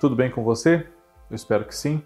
tudo 0.00 0.14
bem 0.14 0.30
com 0.30 0.44
você? 0.44 0.86
Eu 1.28 1.34
espero 1.34 1.64
que 1.64 1.74
sim. 1.74 2.02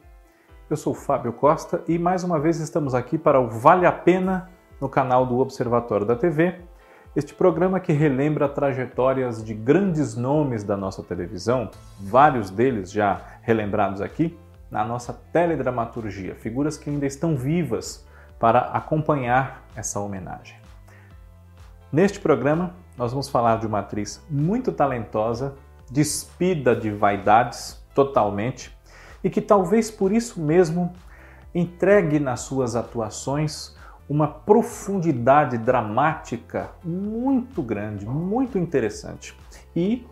Eu 0.70 0.76
sou 0.76 0.94
Fábio 0.94 1.32
Costa 1.32 1.82
e 1.86 1.98
mais 1.98 2.24
uma 2.24 2.40
vez 2.40 2.58
estamos 2.58 2.94
aqui 2.94 3.18
para 3.18 3.38
o 3.38 3.50
Vale 3.50 3.84
a 3.84 3.92
Pena 3.92 4.48
no 4.80 4.88
canal 4.88 5.26
do 5.26 5.38
Observatório 5.38 6.06
da 6.06 6.16
TV. 6.16 6.60
Este 7.14 7.34
programa 7.34 7.78
que 7.78 7.92
relembra 7.92 8.48
trajetórias 8.48 9.44
de 9.44 9.52
grandes 9.52 10.16
nomes 10.16 10.64
da 10.64 10.74
nossa 10.74 11.02
televisão, 11.02 11.70
vários 12.00 12.48
deles 12.48 12.90
já 12.90 13.20
relembrados 13.42 14.00
aqui, 14.00 14.38
na 14.70 14.82
nossa 14.82 15.12
teledramaturgia, 15.30 16.34
figuras 16.34 16.78
que 16.78 16.88
ainda 16.88 17.04
estão 17.04 17.36
vivas 17.36 18.06
para 18.38 18.60
acompanhar 18.70 19.66
essa 19.76 20.00
homenagem. 20.00 20.56
Neste 21.92 22.18
programa, 22.18 22.74
nós 22.96 23.10
vamos 23.10 23.28
falar 23.28 23.58
de 23.58 23.66
uma 23.66 23.80
atriz 23.80 24.24
muito 24.30 24.72
talentosa, 24.72 25.54
despida 25.90 26.74
de 26.74 26.90
vaidades 26.90 27.81
totalmente 27.94 28.76
e 29.22 29.30
que 29.30 29.40
talvez 29.40 29.90
por 29.90 30.12
isso 30.12 30.40
mesmo 30.40 30.92
entregue 31.54 32.18
nas 32.18 32.40
suas 32.40 32.74
atuações 32.74 33.76
uma 34.08 34.26
profundidade 34.26 35.56
dramática 35.58 36.70
muito 36.84 37.62
grande, 37.62 38.04
muito 38.04 38.58
interessante. 38.58 39.34
E 39.74 40.06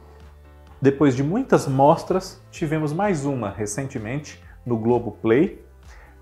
depois 0.80 1.14
de 1.14 1.22
muitas 1.22 1.66
mostras, 1.66 2.40
tivemos 2.50 2.92
mais 2.92 3.26
uma 3.26 3.50
recentemente 3.50 4.42
no 4.64 4.78
Globo 4.78 5.12
Play 5.12 5.62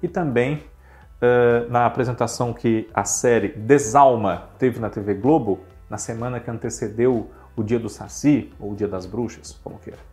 e 0.02 0.08
também 0.08 0.54
uh, 0.56 1.70
na 1.70 1.86
apresentação 1.86 2.52
que 2.52 2.88
a 2.92 3.04
série 3.04 3.48
Desalma 3.48 4.48
teve 4.58 4.80
na 4.80 4.90
TV 4.90 5.14
Globo 5.14 5.60
na 5.88 5.98
semana 5.98 6.40
que 6.40 6.50
antecedeu 6.50 7.30
o 7.56 7.62
Dia 7.62 7.78
do 7.78 7.88
Saci 7.88 8.52
ou 8.58 8.72
o 8.72 8.76
Dia 8.76 8.88
das 8.88 9.06
Bruxas, 9.06 9.58
como 9.62 9.78
queira. 9.78 10.07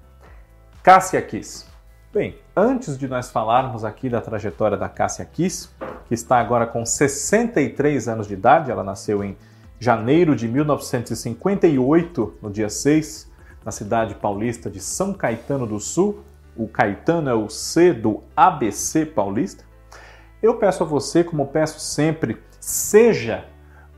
Cássia 0.86 1.20
Kiss. 1.20 1.66
Bem, 2.14 2.38
antes 2.56 2.96
de 2.96 3.08
nós 3.08 3.32
falarmos 3.32 3.84
aqui 3.84 4.08
da 4.08 4.22
trajetória 4.22 4.78
da 4.78 4.88
Cássia 4.88 5.26
Kiss, 5.26 5.72
que 6.08 6.14
está 6.14 6.38
agora 6.38 6.68
com 6.68 6.86
63 6.86 8.08
anos 8.08 8.28
de 8.28 8.36
idade, 8.36 8.70
ela 8.70 8.84
nasceu 8.84 9.24
em 9.24 9.36
janeiro 9.80 10.36
de 10.36 10.48
1958, 10.48 12.36
no 12.40 12.52
dia 12.52 12.70
6, 12.70 13.32
na 13.66 13.72
cidade 13.72 14.14
paulista 14.14 14.70
de 14.70 14.80
São 14.80 15.12
Caetano 15.12 15.66
do 15.66 15.80
Sul. 15.80 16.20
O 16.56 16.68
Caetano 16.68 17.32
é 17.32 17.34
o 17.34 17.50
C 17.50 17.92
do 17.92 18.22
ABC 18.38 19.08
paulista. 19.08 19.64
Eu 20.40 20.60
peço 20.60 20.84
a 20.84 20.86
você, 20.86 21.24
como 21.24 21.48
peço 21.48 21.80
sempre, 21.80 22.38
seja 22.60 23.46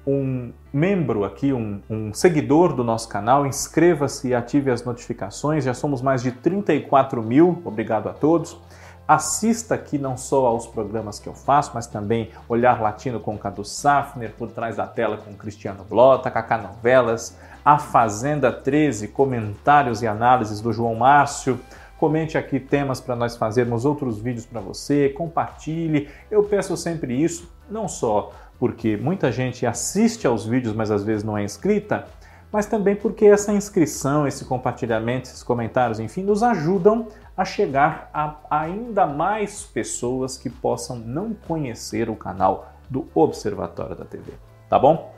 um 0.08 0.54
membro 0.72 1.26
aqui, 1.26 1.52
um, 1.52 1.82
um 1.90 2.14
seguidor 2.14 2.74
do 2.74 2.84
nosso 2.84 3.10
canal, 3.10 3.46
inscreva-se 3.46 4.30
e 4.30 4.34
ative 4.34 4.72
as 4.72 4.84
notificações. 4.86 5.66
Já 5.66 5.74
somos 5.74 6.02
mais 6.02 6.24
de 6.24 6.32
34 6.32 7.22
mil, 7.22 7.62
obrigado 7.66 8.08
a 8.08 8.14
todos. 8.14 8.58
Assista 9.06 9.76
aqui 9.76 9.98
não 9.98 10.18
só 10.18 10.48
aos 10.48 10.66
programas 10.66 11.20
que 11.20 11.28
eu 11.28 11.34
faço, 11.34 11.72
mas 11.74 11.88
também 11.88 12.32
Olhar 12.48 12.82
Latino 12.82 13.20
com 13.20 13.38
Cadu 13.38 13.64
Safner, 13.64 14.34
Por 14.38 14.50
Trás 14.52 14.78
da 14.78 14.88
Tela 14.88 15.18
com 15.18 15.34
Cristiano 15.34 15.86
Blota, 15.90 16.32
Cacá 16.32 16.58
Novelas, 16.58 17.38
A 17.64 17.78
Fazenda 17.78 18.52
13, 18.52 19.10
comentários 19.10 20.02
e 20.02 20.08
análises 20.08 20.62
do 20.62 20.72
João 20.72 20.96
Márcio. 20.96 21.60
Comente 22.00 22.38
aqui 22.38 22.59
temas 22.59 23.02
para 23.02 23.16
nós 23.16 23.36
fazermos 23.36 23.86
outros 23.86 24.20
vídeos 24.20 24.45
para 24.45 24.62
você, 24.62 25.09
compartilhe. 25.09 26.09
Eu 26.30 26.44
peço 26.44 26.78
sempre 26.78 27.14
isso, 27.22 27.52
não 27.70 27.88
só 27.88 28.31
porque 28.59 28.98
muita 28.98 29.31
gente 29.31 29.66
assiste 29.66 30.26
aos 30.26 30.45
vídeos, 30.45 30.76
mas 30.76 30.92
às 30.92 31.04
vezes 31.04 31.23
não 31.23 31.38
é 31.38 31.44
inscrita, 31.44 32.05
mas 32.52 32.66
também 32.66 32.95
porque 32.95 33.26
essa 33.26 33.54
inscrição, 33.54 34.27
esse 34.27 34.45
compartilhamento, 34.45 35.27
esses 35.27 35.44
comentários, 35.44 35.99
enfim, 35.99 36.23
nos 36.23 36.42
ajudam 36.42 37.08
a 37.36 37.45
chegar 37.45 38.10
a 38.14 38.38
ainda 38.49 39.05
mais 39.05 39.64
pessoas 39.64 40.38
que 40.38 40.49
possam 40.49 40.98
não 40.98 41.33
conhecer 41.33 42.10
o 42.10 42.16
canal 42.16 42.72
do 42.89 43.08
Observatório 43.14 43.95
da 43.95 44.05
TV. 44.05 44.32
Tá 44.70 44.80
bom? 44.80 45.14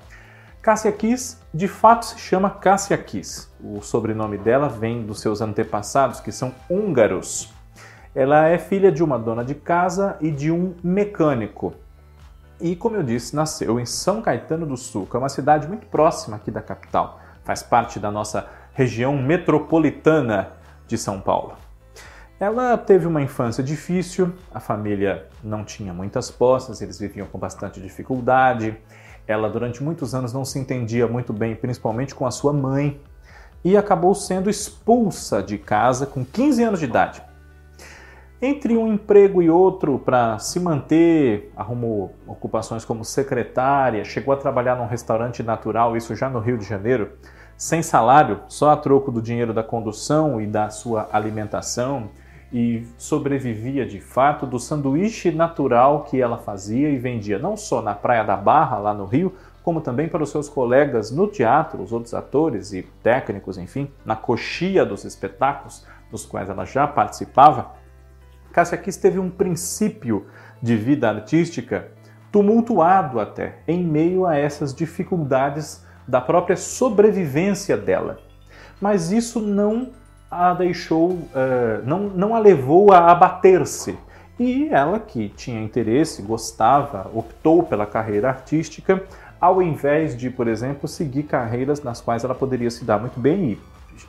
Cássia 0.62 0.92
Kiss 0.92 1.38
de 1.54 1.70
fato 1.70 2.06
se 2.06 2.20
chama 2.20 2.50
Cássia 2.50 2.98
Kiss. 2.98 3.48
O 3.64 3.82
sobrenome 3.82 4.38
dela 4.38 4.68
vem 4.68 5.06
dos 5.06 5.22
seus 5.22 5.40
antepassados, 5.40 6.20
que 6.20 6.34
são 6.34 6.54
húngaros. 6.70 7.54
Ela 8.14 8.50
é 8.50 8.58
filha 8.58 8.92
de 8.92 9.02
uma 9.02 9.18
dona 9.18 9.44
de 9.44 9.56
casa 9.56 10.18
e 10.20 10.30
de 10.30 10.52
um 10.52 10.76
mecânico. 10.84 11.74
E, 12.60 12.76
como 12.76 12.98
eu 12.98 13.04
disse, 13.04 13.34
nasceu 13.34 13.80
em 13.80 13.86
São 13.86 14.22
Caetano 14.22 14.66
do 14.66 14.76
Sul, 14.76 15.08
que 15.10 15.16
é 15.16 15.20
uma 15.20 15.30
cidade 15.30 15.66
muito 15.66 15.88
próxima 15.88 16.36
aqui 16.36 16.52
da 16.52 16.62
capital. 16.62 17.22
Faz 17.46 17.64
parte 17.64 17.98
da 17.98 18.12
nossa 18.12 18.50
região 18.74 19.16
metropolitana 19.16 20.52
de 20.86 20.98
São 20.98 21.22
Paulo. 21.22 21.54
Ela 22.38 22.78
teve 22.78 23.08
uma 23.08 23.22
infância 23.22 23.64
difícil, 23.64 24.34
a 24.54 24.60
família 24.60 25.28
não 25.42 25.64
tinha 25.64 25.94
muitas 25.94 26.30
posses, 26.30 26.82
eles 26.82 27.00
viviam 27.00 27.28
com 27.28 27.40
bastante 27.40 27.82
dificuldade. 27.82 28.78
Ela, 29.30 29.48
durante 29.48 29.84
muitos 29.84 30.16
anos, 30.16 30.34
não 30.34 30.44
se 30.44 30.58
entendia 30.58 31.08
muito 31.08 31.32
bem, 31.32 31.56
principalmente 31.56 32.16
com 32.16 32.26
a 32.26 32.32
sua 32.32 32.52
mãe, 32.52 33.00
e 33.64 33.78
acabou 33.78 34.16
sendo 34.16 34.50
expulsa 34.50 35.44
de 35.44 35.56
casa 35.56 36.08
com 36.08 36.26
15 36.26 36.64
anos 36.64 36.80
de 36.80 36.86
idade. 36.86 37.22
Entre 38.42 38.76
um 38.76 38.92
emprego 38.92 39.40
e 39.40 39.48
outro, 39.48 40.00
para 40.00 40.40
se 40.40 40.60
manter, 40.60 41.52
arrumou 41.56 42.16
ocupações 42.26 42.84
como 42.84 43.06
secretária, 43.06 44.04
chegou 44.04 44.34
a 44.34 44.38
trabalhar 44.38 44.76
num 44.76 44.88
restaurante 44.88 45.44
natural, 45.44 45.96
isso 45.96 46.16
já 46.16 46.28
no 46.28 46.40
Rio 46.40 46.58
de 46.58 46.66
Janeiro, 46.66 47.12
sem 47.56 47.84
salário, 47.84 48.40
só 48.48 48.72
a 48.72 48.78
troco 48.78 49.12
do 49.12 49.22
dinheiro 49.22 49.54
da 49.54 49.62
condução 49.62 50.42
e 50.42 50.48
da 50.48 50.72
sua 50.72 51.08
alimentação, 51.12 52.10
e 52.52 52.84
sobrevivia 52.98 53.86
de 53.86 54.00
fato 54.00 54.46
do 54.46 54.60
sanduíche 54.60 55.32
natural 55.32 56.04
que 56.04 56.20
ela 56.20 56.38
fazia 56.38 56.90
e 56.90 56.98
vendia 56.98 57.38
não 57.38 57.56
só 57.56 57.82
na 57.82 57.94
Praia 57.94 58.24
da 58.24 58.36
Barra, 58.36 58.78
lá 58.78 58.94
no 58.94 59.06
Rio, 59.06 59.36
como 59.64 59.82
também 59.82 60.08
para 60.08 60.24
os 60.24 60.30
seus 60.30 60.50
colegas 60.50 61.12
no 61.12 61.28
teatro, 61.28 61.84
os 61.84 61.94
outros 61.94 62.14
atores 62.14 62.74
e 62.74 62.82
técnicos, 63.04 63.58
enfim, 63.58 63.92
na 64.04 64.16
coxia 64.16 64.86
dos 64.86 65.06
espetáculos 65.06 65.86
dos 66.10 66.26
quais 66.26 66.50
ela 66.50 66.66
já 66.66 66.88
participava. 66.88 67.74
Cássia 68.52 68.78
Kiss 68.78 69.00
teve 69.00 69.20
um 69.20 69.30
princípio 69.30 70.26
de 70.62 70.76
vida 70.76 71.08
artística 71.08 71.92
tumultuado 72.32 73.20
até, 73.20 73.60
em 73.68 73.84
meio 73.84 74.26
a 74.26 74.36
essas 74.36 74.74
dificuldades 74.74 75.86
da 76.08 76.20
própria 76.20 76.58
sobrevivência 76.58 77.78
dela. 77.78 78.20
Mas 78.82 79.12
isso 79.12 79.40
não 79.40 79.92
a 80.30 80.54
deixou, 80.54 81.12
uh, 81.12 81.84
não, 81.86 82.02
não 82.02 82.36
a 82.36 82.40
levou 82.40 82.92
a 82.92 83.12
abater-se. 83.12 83.98
E 84.40 84.70
ela, 84.70 85.00
que 85.00 85.30
tinha 85.30 85.62
interesse, 85.62 86.22
gostava, 86.22 87.10
optou 87.14 87.64
pela 87.64 87.86
carreira 87.86 88.30
artística, 88.30 89.04
ao 89.40 89.62
invés 89.62 90.16
de, 90.16 90.30
por 90.30 90.48
exemplo, 90.48 90.88
seguir 90.88 91.24
carreiras 91.24 91.82
nas 91.84 92.00
quais 92.00 92.24
ela 92.24 92.36
poderia 92.36 92.70
se 92.70 92.86
dar 92.86 93.00
muito 93.00 93.20
bem 93.20 93.52
e 93.52 93.60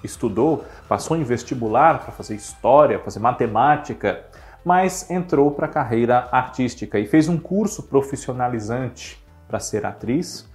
estudou, 0.05 0.65
passou 0.89 1.17
em 1.17 1.25
vestibular 1.25 1.99
para 2.01 2.13
fazer 2.13 2.35
história, 2.35 2.99
fazer 2.99 3.19
matemática, 3.19 4.25
mas 4.65 5.11
entrou 5.11 5.51
para 5.51 5.67
a 5.67 5.69
carreira 5.69 6.29
artística 6.31 6.99
e 6.99 7.07
fez 7.07 7.29
um 7.29 7.39
curso 7.39 7.85
profissionalizante 7.85 9.23
para 9.49 9.59
ser 9.59 9.85
atriz. 9.87 10.49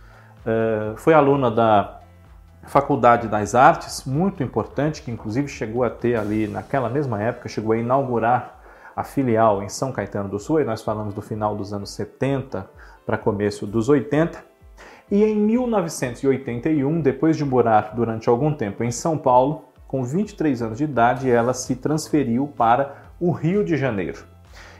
Uh, 0.45 0.95
foi 0.95 1.13
aluna 1.13 1.49
da 1.49 1.99
Faculdade 2.67 3.27
das 3.27 3.55
Artes, 3.55 4.03
muito 4.05 4.41
importante, 4.43 5.01
que 5.01 5.11
inclusive 5.11 5.47
chegou 5.47 5.83
a 5.83 5.89
ter 5.89 6.17
ali, 6.17 6.47
naquela 6.47 6.89
mesma 6.89 7.21
época, 7.21 7.47
chegou 7.47 7.73
a 7.73 7.77
inaugurar 7.77 8.59
a 8.95 9.03
filial 9.03 9.61
em 9.61 9.69
São 9.69 9.91
Caetano 9.91 10.29
do 10.29 10.39
Sul, 10.39 10.61
e 10.61 10.63
nós 10.63 10.81
falamos 10.81 11.13
do 11.13 11.21
final 11.21 11.55
dos 11.55 11.73
anos 11.73 11.91
70 11.91 12.67
para 13.05 13.17
começo 13.17 13.67
dos 13.67 13.89
80. 13.89 14.43
E 15.11 15.23
em 15.23 15.35
1981, 15.35 17.01
depois 17.01 17.37
de 17.37 17.45
morar 17.45 17.93
durante 17.95 18.27
algum 18.27 18.53
tempo 18.53 18.83
em 18.83 18.91
São 18.91 19.17
Paulo, 19.17 19.65
com 19.87 20.03
23 20.03 20.61
anos 20.61 20.77
de 20.77 20.85
idade, 20.85 21.29
ela 21.29 21.53
se 21.53 21.75
transferiu 21.75 22.47
para 22.47 22.95
o 23.19 23.31
Rio 23.31 23.63
de 23.63 23.77
Janeiro 23.77 24.25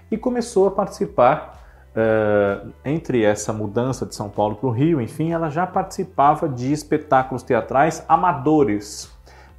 e 0.10 0.18
começou 0.18 0.68
a 0.68 0.72
participar. 0.72 1.65
Uh, 1.96 2.74
entre 2.84 3.24
essa 3.24 3.54
mudança 3.54 4.06
de 4.06 4.14
São 4.14 4.30
Paulo 4.30 4.58
para 4.58 4.68
o 4.68 4.72
Rio, 4.72 5.00
enfim, 5.00 5.32
ela 5.32 5.50
já 5.50 5.66
participava 5.66 6.50
de 6.50 6.74
espetáculos 6.74 7.42
teatrais 7.42 8.04
amadores. 8.10 9.10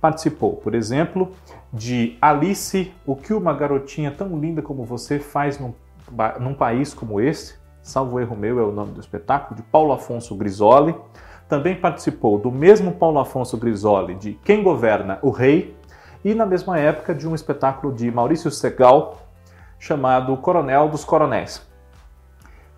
Participou, 0.03 0.53
por 0.57 0.75
exemplo, 0.75 1.33
de 1.73 2.19
Alice, 2.21 2.93
o 3.07 3.17
que 3.17 3.33
uma 3.33 3.55
garotinha 3.55 4.11
tão 4.11 4.39
linda 4.39 4.61
como 4.61 4.85
você 4.85 5.19
faz 5.19 5.59
num, 5.59 5.73
num 6.39 6.53
país 6.53 6.93
como 6.93 7.23
esse, 7.23 7.55
salvo 7.83 8.21
erro 8.21 8.37
meu 8.37 8.61
é 8.61 8.63
o 8.63 8.71
nome 8.71 8.93
do 8.93 9.01
espetáculo, 9.01 9.57
de 9.57 9.63
Paulo 9.63 9.93
Afonso 9.93 10.35
Grisoli. 10.35 10.95
Também 11.49 11.75
participou 11.75 12.39
do 12.39 12.53
mesmo 12.53 12.93
Paulo 12.93 13.19
Afonso 13.19 13.57
Grisoli 13.57 14.15
de 14.15 14.35
Quem 14.45 14.63
Governa 14.63 15.19
o 15.23 15.31
Rei, 15.31 15.75
e 16.23 16.35
na 16.35 16.45
mesma 16.45 16.79
época 16.79 17.15
de 17.15 17.27
um 17.27 17.35
espetáculo 17.35 17.95
de 17.95 18.11
Maurício 18.11 18.51
Segal 18.51 19.23
chamado 19.79 20.37
Coronel 20.37 20.89
dos 20.89 21.05
Coronéis. 21.05 21.65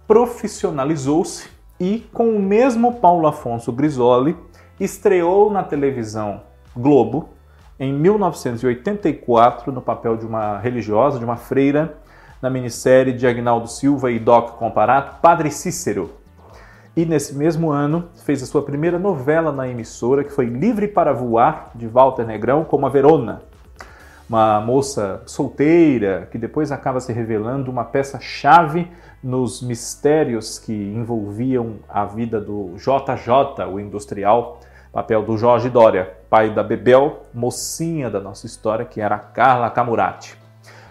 Profissionalizou-se 0.09 1.51
e, 1.79 2.09
com 2.15 2.31
o 2.31 2.41
mesmo 2.41 2.95
Paulo 2.95 3.27
Afonso 3.27 3.71
Grisoli, 3.71 4.35
estreou 4.81 5.51
na 5.51 5.63
televisão 5.63 6.41
Globo 6.75 7.29
em 7.79 7.93
1984 7.93 9.71
no 9.71 9.83
papel 9.83 10.17
de 10.17 10.25
uma 10.25 10.59
religiosa, 10.61 11.19
de 11.19 11.27
uma 11.27 11.37
freira, 11.37 11.99
na 12.41 12.49
minissérie 12.49 13.13
de 13.13 13.27
Agnaldo 13.27 13.69
Silva 13.69 14.11
e 14.11 14.19
Doc 14.19 14.57
Comparato, 14.57 15.21
Padre 15.21 15.51
Cícero. 15.51 16.11
E 16.97 17.05
nesse 17.05 17.37
mesmo 17.37 17.71
ano 17.71 18.09
fez 18.25 18.43
a 18.43 18.47
sua 18.47 18.63
primeira 18.63 18.99
novela 18.99 19.53
na 19.53 19.69
emissora, 19.69 20.25
que 20.25 20.33
foi 20.33 20.47
Livre 20.47 20.89
para 20.89 21.13
Voar, 21.13 21.71
de 21.75 21.87
Walter 21.87 22.27
Negrão, 22.27 22.65
como 22.65 22.87
a 22.87 22.89
Verona. 22.89 23.43
Uma 24.29 24.61
moça 24.61 25.23
solteira 25.25 26.29
que 26.31 26.37
depois 26.37 26.71
acaba 26.71 27.01
se 27.01 27.13
revelando 27.13 27.71
uma 27.71 27.85
peça-chave 27.85 28.91
nos 29.23 29.63
mistérios 29.63 30.59
que 30.59 30.73
envolviam 30.73 31.77
a 31.89 32.05
vida 32.05 32.39
do 32.39 32.75
JJ, 32.77 33.65
o 33.73 33.81
industrial, 33.81 34.61
papel 34.93 35.23
do 35.23 35.39
Jorge 35.39 35.71
Dória, 35.71 36.15
pai 36.29 36.53
da 36.53 36.63
Bebel, 36.63 37.23
mocinha 37.33 38.11
da 38.11 38.21
nossa 38.21 38.45
história, 38.45 38.85
que 38.85 39.01
era 39.01 39.19
Carla 39.19 39.71
Camurati. 39.71 40.37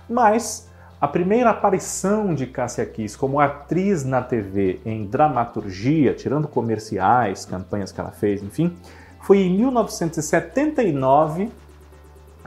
Mas 0.10 0.68
a 1.00 1.08
primeira 1.08 1.52
aparição 1.52 2.34
de 2.34 2.48
Cássia 2.48 2.88
Kiss 2.88 3.16
como 3.16 3.40
atriz 3.40 4.04
na 4.04 4.24
TV 4.24 4.80
em 4.84 5.06
dramaturgia, 5.06 6.16
tirando 6.16 6.48
comerciais, 6.48 7.46
campanhas 7.46 7.92
que 7.92 8.00
ela 8.00 8.10
fez, 8.10 8.42
enfim, 8.42 8.76
foi 9.22 9.40
em 9.40 9.58
1979 9.58 11.52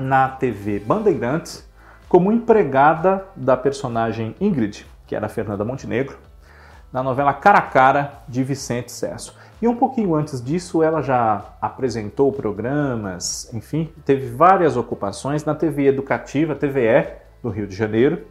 na 0.00 0.28
TV 0.28 0.78
Bandeirantes 0.78 1.68
como 2.08 2.32
empregada 2.32 3.24
da 3.36 3.56
personagem 3.56 4.34
Ingrid, 4.40 4.84
que 5.06 5.14
era 5.14 5.28
Fernanda 5.28 5.64
Montenegro, 5.64 6.16
na 6.92 7.02
novela 7.02 7.32
Cara 7.32 7.58
a 7.58 7.62
Cara 7.62 8.12
de 8.28 8.42
Vicente 8.42 8.90
Cesso. 8.90 9.36
E 9.62 9.68
um 9.68 9.76
pouquinho 9.76 10.14
antes 10.14 10.42
disso, 10.42 10.82
ela 10.82 11.02
já 11.02 11.44
apresentou 11.60 12.32
programas, 12.32 13.52
enfim, 13.52 13.92
teve 14.04 14.34
várias 14.34 14.76
ocupações 14.76 15.44
na 15.44 15.54
TV 15.54 15.86
educativa, 15.86 16.54
TVE, 16.54 17.06
do 17.42 17.50
Rio 17.50 17.66
de 17.66 17.76
Janeiro, 17.76 18.26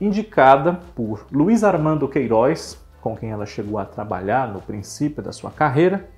indicada 0.00 0.80
por 0.94 1.26
Luiz 1.32 1.64
Armando 1.64 2.08
Queiroz, 2.08 2.78
com 3.00 3.16
quem 3.16 3.30
ela 3.30 3.46
chegou 3.46 3.78
a 3.78 3.84
trabalhar 3.84 4.48
no 4.48 4.60
princípio 4.60 5.22
da 5.22 5.32
sua 5.32 5.50
carreira, 5.50 6.08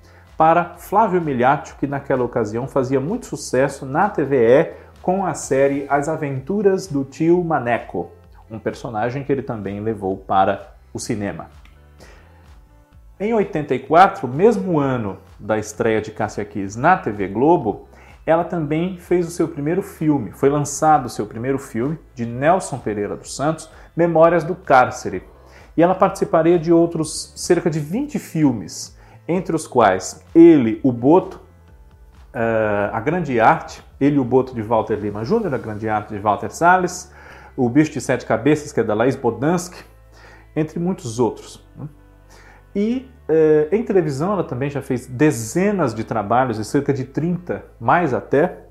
para 0.41 0.73
Flávio 0.75 1.21
Miliaccio, 1.21 1.75
que 1.79 1.85
naquela 1.85 2.23
ocasião 2.23 2.67
fazia 2.67 2.99
muito 2.99 3.27
sucesso 3.27 3.85
na 3.85 4.09
TVE 4.09 4.71
com 4.99 5.23
a 5.23 5.35
série 5.35 5.85
As 5.87 6.09
Aventuras 6.09 6.87
do 6.87 7.03
Tio 7.03 7.43
Maneco 7.43 8.09
um 8.49 8.57
personagem 8.57 9.23
que 9.23 9.31
ele 9.31 9.43
também 9.43 9.79
levou 9.79 10.17
para 10.17 10.73
o 10.91 10.97
cinema. 10.97 11.45
Em 13.19 13.35
84, 13.35 14.27
mesmo 14.27 14.79
ano 14.79 15.19
da 15.39 15.59
estreia 15.59 16.01
de 16.01 16.09
Cássia 16.09 16.43
Kiss 16.43 16.75
na 16.75 16.97
TV 16.97 17.27
Globo, 17.27 17.87
ela 18.25 18.43
também 18.43 18.97
fez 18.97 19.27
o 19.27 19.31
seu 19.31 19.47
primeiro 19.47 19.83
filme. 19.83 20.31
Foi 20.31 20.49
lançado 20.49 21.05
o 21.05 21.09
seu 21.09 21.27
primeiro 21.27 21.59
filme, 21.59 21.99
de 22.15 22.25
Nelson 22.25 22.79
Pereira 22.79 23.15
dos 23.15 23.35
Santos, 23.35 23.69
Memórias 23.95 24.43
do 24.43 24.55
Cárcere. 24.55 25.21
E 25.77 25.83
ela 25.83 25.93
participaria 25.93 26.57
de 26.57 26.73
outros 26.73 27.31
cerca 27.35 27.69
de 27.69 27.79
20 27.79 28.17
filmes, 28.17 28.99
entre 29.27 29.55
os 29.55 29.67
quais 29.67 30.23
ele, 30.33 30.79
o 30.83 30.91
Boto, 30.91 31.37
uh, 32.33 32.93
A 32.93 32.99
Grande 32.99 33.39
Arte, 33.39 33.83
ele, 33.99 34.19
o 34.19 34.23
Boto 34.23 34.53
de 34.53 34.61
Walter 34.61 34.95
Lima 34.95 35.23
Jr., 35.23 35.53
A 35.53 35.57
Grande 35.57 35.87
Arte 35.87 36.13
de 36.13 36.19
Walter 36.19 36.51
Salles, 36.51 37.11
o 37.55 37.69
Bicho 37.69 37.91
de 37.91 38.01
Sete 38.01 38.25
Cabeças, 38.25 38.71
que 38.71 38.79
é 38.79 38.83
da 38.83 38.93
Laís 38.93 39.15
Bodansky, 39.15 39.83
entre 40.55 40.79
muitos 40.79 41.19
outros. 41.19 41.63
Né? 41.77 41.87
E 42.75 43.09
eh, 43.27 43.69
em 43.71 43.83
televisão 43.83 44.33
ela 44.33 44.43
também 44.43 44.69
já 44.69 44.81
fez 44.81 45.05
dezenas 45.07 45.93
de 45.93 46.03
trabalhos, 46.03 46.57
e 46.57 46.65
cerca 46.65 46.93
de 46.93 47.05
30, 47.05 47.63
mais 47.79 48.13
até, 48.13 48.65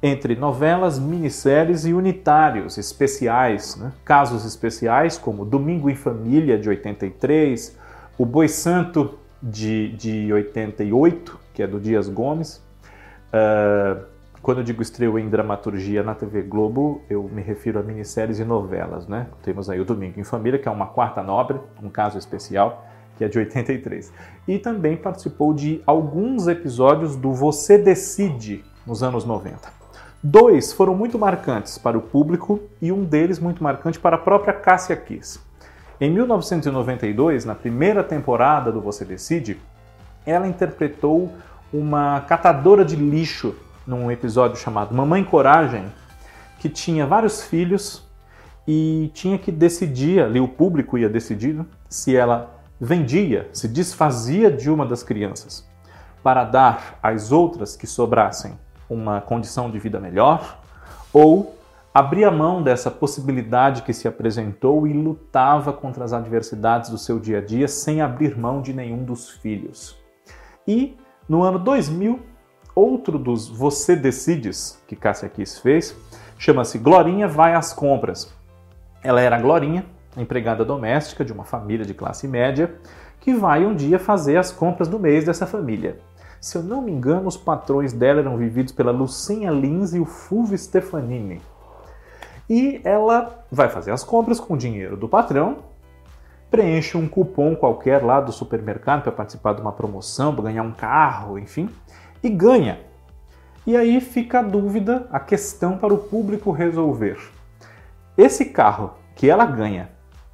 entre 0.00 0.36
novelas, 0.36 0.98
minisséries 0.98 1.84
e 1.84 1.92
unitários 1.92 2.78
especiais, 2.78 3.76
né? 3.76 3.92
casos 4.04 4.44
especiais 4.44 5.18
como 5.18 5.44
Domingo 5.44 5.90
em 5.90 5.96
Família, 5.96 6.56
de 6.56 6.68
83, 6.68 7.76
O 8.16 8.24
Boi 8.24 8.48
Santo, 8.48 9.17
de, 9.42 9.88
de 9.92 10.32
88, 10.32 11.38
que 11.54 11.62
é 11.62 11.66
do 11.66 11.80
Dias 11.80 12.08
Gomes, 12.08 12.62
uh, 13.28 14.04
quando 14.40 14.58
eu 14.58 14.64
digo 14.64 14.80
estreou 14.80 15.18
em 15.18 15.28
dramaturgia 15.28 16.02
na 16.02 16.14
TV 16.14 16.42
Globo, 16.42 17.02
eu 17.10 17.24
me 17.24 17.42
refiro 17.42 17.78
a 17.78 17.82
minisséries 17.82 18.38
e 18.38 18.44
novelas, 18.44 19.06
né? 19.06 19.26
Temos 19.42 19.68
aí 19.68 19.80
o 19.80 19.84
Domingo 19.84 20.18
em 20.18 20.24
Família, 20.24 20.58
que 20.58 20.68
é 20.68 20.70
uma 20.70 20.86
quarta 20.86 21.22
nobre, 21.22 21.60
um 21.82 21.88
caso 21.88 22.16
especial, 22.16 22.86
que 23.16 23.24
é 23.24 23.28
de 23.28 23.38
83. 23.38 24.12
E 24.46 24.58
também 24.58 24.96
participou 24.96 25.52
de 25.52 25.82
alguns 25.84 26.46
episódios 26.46 27.16
do 27.16 27.32
Você 27.32 27.76
Decide, 27.76 28.64
nos 28.86 29.02
anos 29.02 29.24
90. 29.24 29.58
Dois 30.22 30.72
foram 30.72 30.94
muito 30.94 31.18
marcantes 31.18 31.76
para 31.76 31.98
o 31.98 32.02
público 32.02 32.60
e 32.80 32.90
um 32.90 33.04
deles 33.04 33.38
muito 33.38 33.62
marcante 33.62 34.00
para 34.00 34.16
a 34.16 34.18
própria 34.18 34.52
Cássia 34.52 34.96
Kiss. 34.96 35.40
Em 36.00 36.12
1992, 36.12 37.44
na 37.44 37.56
primeira 37.56 38.04
temporada 38.04 38.70
do 38.70 38.80
Você 38.80 39.04
Decide, 39.04 39.60
ela 40.24 40.46
interpretou 40.46 41.32
uma 41.72 42.20
catadora 42.20 42.84
de 42.84 42.94
lixo 42.94 43.56
num 43.84 44.08
episódio 44.08 44.56
chamado 44.56 44.94
Mamãe 44.94 45.24
Coragem, 45.24 45.86
que 46.60 46.68
tinha 46.68 47.04
vários 47.04 47.42
filhos 47.42 48.06
e 48.66 49.10
tinha 49.12 49.36
que 49.36 49.50
decidir, 49.50 50.22
ali 50.22 50.38
o 50.38 50.46
público 50.46 50.96
ia 50.96 51.08
decidir, 51.08 51.66
se 51.88 52.14
ela 52.14 52.54
vendia, 52.80 53.48
se 53.52 53.66
desfazia 53.66 54.52
de 54.52 54.70
uma 54.70 54.86
das 54.86 55.02
crianças 55.02 55.66
para 56.22 56.44
dar 56.44 56.96
às 57.02 57.32
outras 57.32 57.74
que 57.74 57.88
sobrassem 57.88 58.52
uma 58.88 59.20
condição 59.20 59.68
de 59.68 59.80
vida 59.80 59.98
melhor, 59.98 60.60
ou 61.12 61.57
abria 61.98 62.30
mão 62.30 62.62
dessa 62.62 62.92
possibilidade 62.92 63.82
que 63.82 63.92
se 63.92 64.06
apresentou 64.06 64.86
e 64.86 64.92
lutava 64.92 65.72
contra 65.72 66.04
as 66.04 66.12
adversidades 66.12 66.90
do 66.90 66.96
seu 66.96 67.18
dia 67.18 67.38
a 67.38 67.40
dia 67.40 67.66
sem 67.66 68.00
abrir 68.00 68.38
mão 68.38 68.62
de 68.62 68.72
nenhum 68.72 69.02
dos 69.02 69.30
filhos. 69.30 69.98
E 70.64 70.96
no 71.28 71.42
ano 71.42 71.58
2000, 71.58 72.20
Outro 72.72 73.18
dos 73.18 73.48
Você 73.48 73.96
Decides 73.96 74.80
que 74.86 74.94
Cássia 74.94 75.28
Kiss 75.28 75.60
fez 75.60 75.96
chama-se 76.38 76.78
Glorinha 76.78 77.26
Vai 77.26 77.54
às 77.54 77.72
Compras. 77.72 78.32
Ela 79.02 79.20
era 79.20 79.34
a 79.34 79.40
Glorinha, 79.40 79.84
empregada 80.16 80.64
doméstica 80.64 81.24
de 81.24 81.32
uma 81.32 81.42
família 81.42 81.84
de 81.84 81.94
classe 81.94 82.28
média, 82.28 82.76
que 83.18 83.34
vai 83.34 83.66
um 83.66 83.74
dia 83.74 83.98
fazer 83.98 84.36
as 84.36 84.52
compras 84.52 84.86
do 84.86 85.00
mês 85.00 85.24
dessa 85.24 85.48
família. 85.48 85.98
Se 86.40 86.56
eu 86.56 86.62
não 86.62 86.80
me 86.80 86.92
engano, 86.92 87.26
os 87.26 87.36
patrões 87.36 87.92
dela 87.92 88.20
eram 88.20 88.36
vividos 88.36 88.72
pela 88.72 88.92
Lucinha 88.92 89.50
Lins 89.50 89.94
e 89.94 89.98
o 89.98 90.04
Fulvio 90.04 90.56
Stefanini. 90.56 91.42
E 92.48 92.80
ela 92.84 93.44
vai 93.50 93.68
fazer 93.68 93.90
as 93.90 94.02
compras 94.02 94.40
com 94.40 94.54
o 94.54 94.58
dinheiro 94.58 94.96
do 94.96 95.08
patrão, 95.08 95.58
preenche 96.50 96.96
um 96.96 97.06
cupom 97.06 97.54
qualquer 97.54 98.02
lá 98.02 98.20
do 98.20 98.32
supermercado 98.32 99.02
para 99.02 99.12
participar 99.12 99.52
de 99.52 99.60
uma 99.60 99.72
promoção, 99.72 100.34
para 100.34 100.44
ganhar 100.44 100.62
um 100.62 100.72
carro, 100.72 101.38
enfim 101.38 101.68
e 102.22 102.28
ganha. 102.28 102.80
E 103.66 103.76
aí 103.76 104.00
fica 104.00 104.40
a 104.40 104.42
dúvida, 104.42 105.06
a 105.10 105.20
questão 105.20 105.76
para 105.76 105.92
o 105.92 105.98
público 105.98 106.50
resolver. 106.50 107.18
Esse 108.16 108.46
carro 108.46 108.94
que 109.14 109.28
ela 109.28 109.44
ganha 109.44 109.90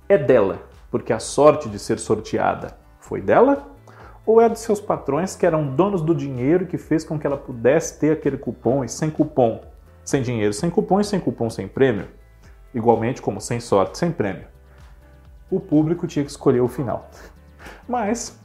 é 0.08 0.16
dela, 0.16 0.62
porque 0.90 1.12
a 1.12 1.18
sorte 1.18 1.68
de 1.68 1.78
ser 1.78 1.98
sorteada 1.98 2.76
foi 3.00 3.20
dela? 3.20 3.70
Ou 4.24 4.40
é 4.40 4.48
dos 4.48 4.60
seus 4.60 4.80
patrões 4.80 5.36
que 5.36 5.44
eram 5.44 5.66
donos 5.66 6.00
do 6.00 6.14
dinheiro 6.14 6.66
que 6.66 6.78
fez 6.78 7.04
com 7.04 7.18
que 7.18 7.26
ela 7.26 7.36
pudesse 7.36 7.98
ter 7.98 8.12
aquele 8.12 8.38
cupom 8.38 8.82
e 8.82 8.88
sem 8.88 9.10
cupom? 9.10 9.60
Sem 10.04 10.22
dinheiro, 10.22 10.52
sem 10.52 10.70
cupom 10.70 11.00
e 11.00 11.04
sem 11.04 11.18
cupom, 11.18 11.48
sem 11.48 11.66
prêmio? 11.66 12.08
Igualmente 12.74 13.22
como 13.22 13.40
sem 13.40 13.60
sorte, 13.60 13.98
sem 13.98 14.12
prêmio. 14.12 14.46
O 15.50 15.60
público 15.60 16.06
tinha 16.06 16.24
que 16.24 16.30
escolher 16.30 16.60
o 16.60 16.68
final. 16.68 17.10
Mas 17.88 18.38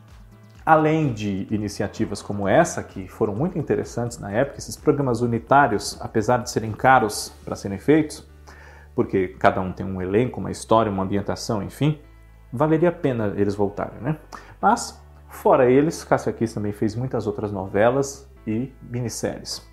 Além 0.69 1.13
de 1.13 1.47
iniciativas 1.49 2.21
como 2.21 2.47
essa, 2.47 2.83
que 2.83 3.07
foram 3.07 3.33
muito 3.33 3.57
interessantes 3.57 4.19
na 4.19 4.31
época, 4.31 4.59
esses 4.59 4.75
programas 4.75 5.19
unitários, 5.19 5.97
apesar 5.99 6.37
de 6.37 6.51
serem 6.51 6.71
caros 6.71 7.33
para 7.43 7.55
serem 7.55 7.79
feitos, 7.79 8.29
porque 8.93 9.29
cada 9.39 9.61
um 9.61 9.71
tem 9.71 9.83
um 9.83 9.99
elenco, 9.99 10.39
uma 10.39 10.51
história, 10.51 10.91
uma 10.91 11.01
ambientação, 11.01 11.63
enfim, 11.63 11.99
valeria 12.53 12.89
a 12.89 12.91
pena 12.91 13.33
eles 13.35 13.55
voltarem, 13.55 13.99
né? 13.99 14.19
Mas, 14.61 15.01
fora 15.27 15.71
eles, 15.71 16.03
Cássia 16.03 16.31
Kiss 16.31 16.53
também 16.53 16.71
fez 16.71 16.93
muitas 16.93 17.25
outras 17.25 17.51
novelas 17.51 18.29
e 18.45 18.71
minisséries. 18.79 19.67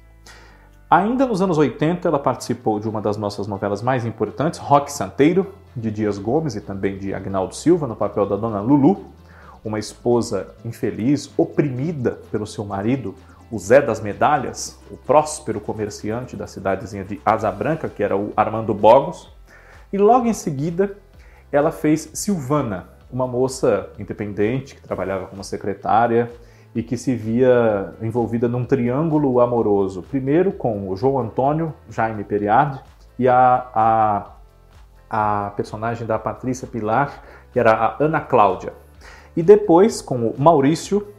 Ainda 0.88 1.26
nos 1.26 1.42
anos 1.42 1.58
80, 1.58 2.06
ela 2.06 2.18
participou 2.18 2.78
de 2.78 2.88
uma 2.88 3.00
das 3.00 3.16
nossas 3.16 3.48
novelas 3.48 3.82
mais 3.82 4.06
importantes, 4.06 4.60
Rock 4.60 4.92
Santeiro, 4.92 5.52
de 5.74 5.90
Dias 5.90 6.16
Gomes 6.16 6.54
e 6.54 6.60
também 6.60 6.96
de 6.96 7.12
Agnaldo 7.12 7.56
Silva, 7.56 7.88
no 7.88 7.96
papel 7.96 8.24
da 8.24 8.36
Dona 8.36 8.60
Lulu, 8.60 9.04
uma 9.64 9.80
esposa 9.80 10.54
infeliz, 10.64 11.28
oprimida 11.36 12.20
pelo 12.30 12.46
seu 12.46 12.64
marido, 12.64 13.16
o 13.50 13.58
Zé 13.58 13.82
das 13.82 14.00
Medalhas, 14.00 14.78
o 14.88 14.96
próspero 14.96 15.60
comerciante 15.60 16.36
da 16.36 16.46
cidadezinha 16.46 17.02
de 17.02 17.20
Asa 17.26 17.50
Branca, 17.50 17.88
que 17.88 18.04
era 18.04 18.16
o 18.16 18.32
Armando 18.36 18.72
Bogos, 18.72 19.28
e 19.92 19.98
logo 19.98 20.26
em 20.26 20.32
seguida 20.32 20.96
ela 21.50 21.72
fez 21.72 22.10
Silvana, 22.14 22.86
uma 23.10 23.26
moça 23.26 23.90
independente 23.98 24.76
que 24.76 24.82
trabalhava 24.82 25.26
como 25.26 25.42
secretária 25.42 26.30
e 26.76 26.82
que 26.82 26.98
se 26.98 27.16
via 27.16 27.94
envolvida 28.02 28.46
num 28.46 28.62
triângulo 28.62 29.40
amoroso. 29.40 30.02
Primeiro 30.02 30.52
com 30.52 30.90
o 30.90 30.94
João 30.94 31.18
Antônio 31.18 31.72
Jaime 31.88 32.22
Periardi 32.22 32.78
e 33.18 33.26
a, 33.26 33.66
a, 33.74 35.46
a 35.46 35.50
personagem 35.56 36.06
da 36.06 36.18
Patrícia 36.18 36.68
Pilar, 36.68 37.22
que 37.50 37.58
era 37.58 37.72
a 37.72 37.96
Ana 37.98 38.20
Cláudia. 38.20 38.74
E 39.34 39.42
depois 39.42 40.02
com 40.02 40.28
o 40.28 40.34
Maurício 40.38 41.14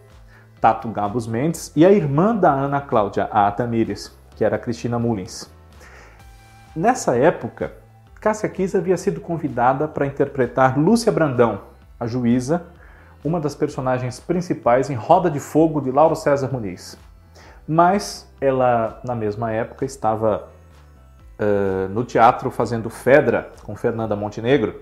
Tato 0.61 0.89
Gabos 0.89 1.25
Mendes 1.25 1.71
e 1.75 1.83
a 1.83 1.91
irmã 1.91 2.35
da 2.35 2.51
Ana 2.51 2.79
Cláudia, 2.79 3.23
a 3.31 3.51
Tamires, 3.51 4.15
que 4.35 4.45
era 4.45 4.57
a 4.57 4.59
Cristina 4.59 4.99
Mullins. 4.99 5.51
Nessa 6.75 7.17
época, 7.17 7.73
Cássia 8.21 8.47
Kiss 8.47 8.77
havia 8.77 8.95
sido 8.95 9.19
convidada 9.19 9.87
para 9.87 10.05
interpretar 10.05 10.77
Lúcia 10.77 11.11
Brandão, 11.11 11.61
a 11.99 12.05
juíza 12.05 12.67
uma 13.23 13.39
das 13.39 13.55
personagens 13.55 14.19
principais 14.19 14.89
em 14.89 14.95
Roda 14.95 15.29
de 15.29 15.39
Fogo 15.39 15.81
de 15.81 15.91
Lauro 15.91 16.15
César 16.15 16.49
Muniz. 16.51 16.97
Mas 17.67 18.31
ela, 18.39 19.01
na 19.03 19.15
mesma 19.15 19.51
época, 19.51 19.83
estava 19.83 20.47
uh, 21.39 21.89
no 21.89 22.03
teatro 22.03 22.49
fazendo 22.49 22.89
Fedra 22.89 23.51
com 23.63 23.75
Fernanda 23.75 24.15
Montenegro 24.15 24.81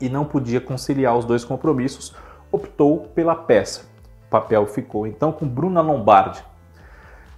e 0.00 0.08
não 0.08 0.24
podia 0.24 0.60
conciliar 0.60 1.16
os 1.16 1.24
dois 1.24 1.44
compromissos, 1.44 2.14
optou 2.50 3.08
pela 3.14 3.36
peça. 3.36 3.82
O 4.26 4.30
papel 4.30 4.66
ficou 4.66 5.06
então 5.06 5.30
com 5.30 5.46
Bruna 5.46 5.80
Lombardi. 5.80 6.42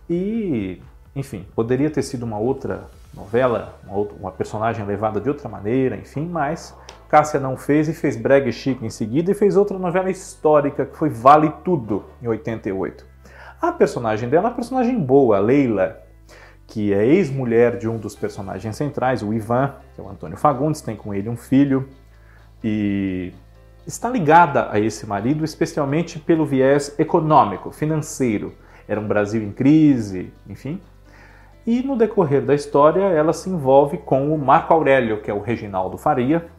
E, 0.09 0.81
enfim, 1.15 1.47
poderia 1.55 1.91
ter 1.91 2.03
sido 2.03 2.23
uma 2.23 2.39
outra 2.39 2.85
novela, 3.13 3.75
uma, 3.87 3.99
uma 4.19 4.33
personagem 4.33 4.85
levada 4.85 5.21
de 5.21 5.29
outra 5.29 5.49
maneira, 5.49 5.97
enfim, 5.97 6.27
mas 6.27 6.75
Cássia 7.15 7.39
não 7.39 7.57
fez 7.57 7.89
e 7.89 7.95
fez 7.95 8.17
Brega 8.17 8.51
Chico 8.51 8.85
em 8.85 8.91
seguida 8.91 9.31
e 9.31 9.35
fez 9.35 9.57
outra 9.57 9.79
novela 9.79 10.11
histórica 10.11 10.85
que 10.85 10.97
foi 10.97 11.09
Vale 11.09 11.49
Tudo, 11.65 12.07
em 12.21 12.27
88. 12.27 13.07
A 13.63 13.71
personagem 13.71 14.29
dela 14.29 14.49
é 14.49 14.49
uma 14.49 14.57
personagem 14.57 14.99
boa, 14.99 15.39
Leila, 15.39 16.03
que 16.67 16.93
é 16.93 17.07
ex-mulher 17.07 17.79
de 17.79 17.89
um 17.89 17.99
dos 17.99 18.17
personagens 18.17 18.75
centrais, 18.75 19.23
o 19.23 19.33
Ivan, 19.33 19.77
que 19.95 20.01
é 20.01 20.03
o 20.03 20.09
Antônio 20.09 20.37
Fagundes, 20.37 20.81
tem 20.81 20.97
com 20.97 21.15
ele 21.15 21.29
um 21.29 21.37
filho 21.37 21.89
e 22.65 23.33
está 23.87 24.11
ligada 24.11 24.69
a 24.73 24.81
esse 24.81 25.07
marido 25.07 25.45
especialmente 25.45 26.19
pelo 26.19 26.45
viés 26.45 26.97
econômico, 26.99 27.71
financeiro. 27.71 28.55
Era 28.89 28.99
um 28.99 29.07
Brasil 29.07 29.41
em 29.41 29.53
crise, 29.53 30.33
enfim. 30.49 30.81
E 31.65 31.81
no 31.81 31.97
decorrer 31.97 32.45
da 32.45 32.57
história, 32.57 33.03
ela 33.03 33.33
se 33.33 33.49
envolve 33.49 33.99
com 33.99 34.35
o 34.35 34.37
Marco 34.37 34.75
Aurélio, 34.75 35.23
que 35.23 35.31
é 35.31 35.35
o 35.35 35.41
Reginaldo 35.41 35.97
Faria, 35.97 36.51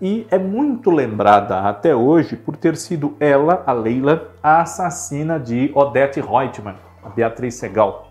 e 0.00 0.26
é 0.30 0.38
muito 0.38 0.90
lembrada 0.90 1.60
até 1.60 1.94
hoje 1.94 2.36
por 2.36 2.56
ter 2.56 2.76
sido 2.76 3.16
ela, 3.20 3.62
a 3.66 3.72
Leila, 3.72 4.30
a 4.42 4.60
assassina 4.62 5.38
de 5.38 5.70
Odette 5.74 6.20
Reutemann, 6.20 6.76
a 7.02 7.08
Beatriz 7.08 7.54
Segal. 7.54 8.10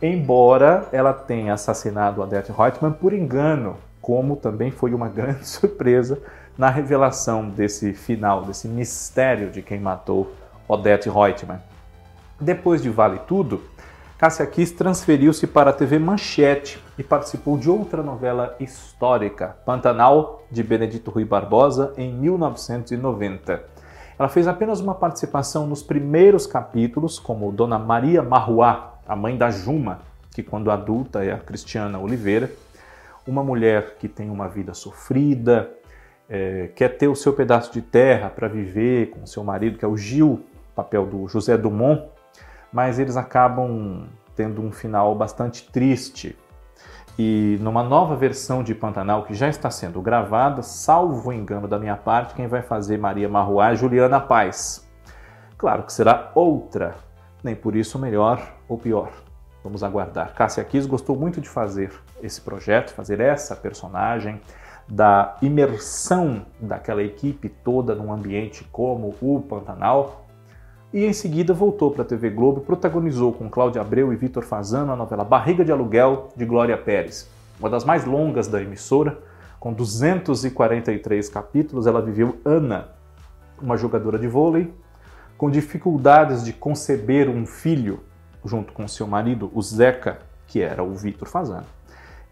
Embora 0.00 0.88
ela 0.92 1.12
tenha 1.12 1.54
assassinado 1.54 2.20
Odette 2.20 2.52
Reutemann 2.52 2.92
por 2.92 3.12
engano, 3.12 3.76
como 4.00 4.36
também 4.36 4.70
foi 4.70 4.92
uma 4.92 5.08
grande 5.10 5.46
surpresa 5.46 6.20
na 6.56 6.68
revelação 6.68 7.48
desse 7.48 7.94
final, 7.94 8.42
desse 8.42 8.68
mistério 8.68 9.50
de 9.50 9.62
quem 9.62 9.80
matou 9.80 10.32
Odette 10.68 11.08
Reutemann. 11.08 11.60
Depois 12.38 12.82
de 12.82 12.90
Vale 12.90 13.20
Tudo, 13.26 13.62
Cássia 14.22 14.46
Kiss 14.46 14.72
transferiu-se 14.76 15.48
para 15.48 15.70
a 15.70 15.72
TV 15.72 15.98
Manchete 15.98 16.80
e 16.96 17.02
participou 17.02 17.58
de 17.58 17.68
outra 17.68 18.04
novela 18.04 18.54
histórica, 18.60 19.56
Pantanal, 19.66 20.44
de 20.48 20.62
Benedito 20.62 21.10
Rui 21.10 21.24
Barbosa, 21.24 21.92
em 21.96 22.12
1990. 22.12 23.64
Ela 24.16 24.28
fez 24.28 24.46
apenas 24.46 24.78
uma 24.78 24.94
participação 24.94 25.66
nos 25.66 25.82
primeiros 25.82 26.46
capítulos, 26.46 27.18
como 27.18 27.50
Dona 27.50 27.80
Maria 27.80 28.22
Marruá, 28.22 29.00
a 29.08 29.16
mãe 29.16 29.36
da 29.36 29.50
Juma, 29.50 30.02
que 30.30 30.44
quando 30.44 30.70
adulta 30.70 31.24
é 31.24 31.32
a 31.32 31.38
Cristiana 31.38 31.98
Oliveira, 31.98 32.48
uma 33.26 33.42
mulher 33.42 33.96
que 33.98 34.06
tem 34.06 34.30
uma 34.30 34.46
vida 34.48 34.72
sofrida, 34.72 35.68
é, 36.30 36.70
quer 36.76 36.96
ter 36.96 37.08
o 37.08 37.16
seu 37.16 37.32
pedaço 37.32 37.72
de 37.72 37.82
terra 37.82 38.30
para 38.30 38.46
viver 38.46 39.10
com 39.10 39.26
seu 39.26 39.42
marido, 39.42 39.78
que 39.78 39.84
é 39.84 39.88
o 39.88 39.96
Gil, 39.96 40.44
papel 40.76 41.06
do 41.06 41.26
José 41.26 41.58
Dumont, 41.58 42.04
mas 42.72 42.98
eles 42.98 43.16
acabam 43.16 44.06
tendo 44.34 44.62
um 44.62 44.72
final 44.72 45.14
bastante 45.14 45.70
triste. 45.70 46.36
E 47.18 47.58
numa 47.60 47.82
nova 47.82 48.16
versão 48.16 48.62
de 48.62 48.74
Pantanal 48.74 49.24
que 49.24 49.34
já 49.34 49.48
está 49.48 49.70
sendo 49.70 50.00
gravada, 50.00 50.62
salvo 50.62 51.32
engano 51.32 51.68
da 51.68 51.78
minha 51.78 51.96
parte, 51.96 52.34
quem 52.34 52.46
vai 52.46 52.62
fazer 52.62 52.98
Maria 52.98 53.28
Marruá 53.28 53.72
é 53.72 53.76
Juliana 53.76 54.20
Paz. 54.20 54.88
Claro 55.58 55.82
que 55.82 55.92
será 55.92 56.32
outra, 56.34 56.94
nem 57.44 57.54
por 57.54 57.76
isso 57.76 57.98
melhor 57.98 58.54
ou 58.66 58.78
pior. 58.78 59.12
Vamos 59.62 59.84
aguardar. 59.84 60.34
Cássia 60.34 60.64
Kiss 60.64 60.88
gostou 60.88 61.14
muito 61.14 61.40
de 61.40 61.48
fazer 61.48 61.92
esse 62.22 62.40
projeto, 62.40 62.94
fazer 62.94 63.20
essa 63.20 63.54
personagem, 63.54 64.40
da 64.88 65.36
imersão 65.40 66.44
daquela 66.60 67.02
equipe 67.02 67.48
toda 67.48 67.94
num 67.94 68.12
ambiente 68.12 68.64
como 68.72 69.14
o 69.20 69.40
Pantanal, 69.40 70.21
e 70.92 71.06
em 71.06 71.12
seguida 71.12 71.54
voltou 71.54 71.90
para 71.90 72.02
a 72.02 72.04
TV 72.04 72.28
Globo 72.28 72.60
e 72.60 72.64
protagonizou 72.64 73.32
com 73.32 73.48
Cláudia 73.48 73.80
Abreu 73.80 74.12
e 74.12 74.16
Vitor 74.16 74.44
Fazano 74.44 74.92
a 74.92 74.96
novela 74.96 75.24
Barriga 75.24 75.64
de 75.64 75.72
Aluguel 75.72 76.28
de 76.36 76.44
Glória 76.44 76.76
Pérez. 76.76 77.28
Uma 77.58 77.70
das 77.70 77.84
mais 77.84 78.04
longas 78.04 78.46
da 78.46 78.60
emissora, 78.60 79.18
com 79.58 79.72
243 79.72 81.28
capítulos, 81.30 81.86
ela 81.86 82.02
viveu 82.02 82.36
Ana, 82.44 82.88
uma 83.60 83.76
jogadora 83.76 84.18
de 84.18 84.28
vôlei, 84.28 84.72
com 85.38 85.50
dificuldades 85.50 86.44
de 86.44 86.52
conceber 86.52 87.28
um 87.30 87.46
filho 87.46 88.00
junto 88.44 88.72
com 88.72 88.86
seu 88.86 89.06
marido, 89.06 89.50
o 89.54 89.62
Zeca, 89.62 90.18
que 90.46 90.60
era 90.60 90.82
o 90.82 90.94
Vitor 90.94 91.28
Fazano. 91.28 91.66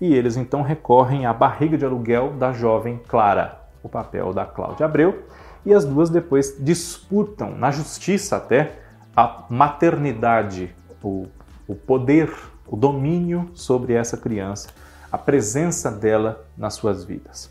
E 0.01 0.13
eles 0.13 0.37
então 0.37 0.63
recorrem 0.63 1.25
à 1.25 1.33
barriga 1.33 1.79
de 1.79 1.85
aluguel 1.85 2.33
da 2.33 2.53
jovem 2.53 3.01
Clara, 3.09 3.61
o 3.83 3.89
papel 3.89 4.33
da 4.33 4.45
Cláudia 4.45 4.87
Abreu, 4.87 5.23
e 5.65 5.75
as 5.75 5.85
duas 5.85 6.11
depois 6.11 6.57
disputam, 6.59 7.57
na 7.57 7.71
justiça 7.71 8.37
até, 8.37 8.79
a 9.17 9.45
maternidade, 9.51 10.75
o, 11.03 11.27
o 11.67 11.75
poder, 11.75 12.33
o 12.67 12.77
domínio 12.77 13.51
sobre 13.55 13.95
essa 13.95 14.17
criança, 14.17 14.69
a 15.11 15.19
presença 15.19 15.91
dela 15.91 16.47
nas 16.57 16.75
suas 16.75 17.05
vidas. 17.05 17.51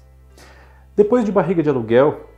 Depois 0.96 1.24
de 1.24 1.32
Barriga 1.32 1.62
de 1.62 1.70
Aluguel, 1.70 2.30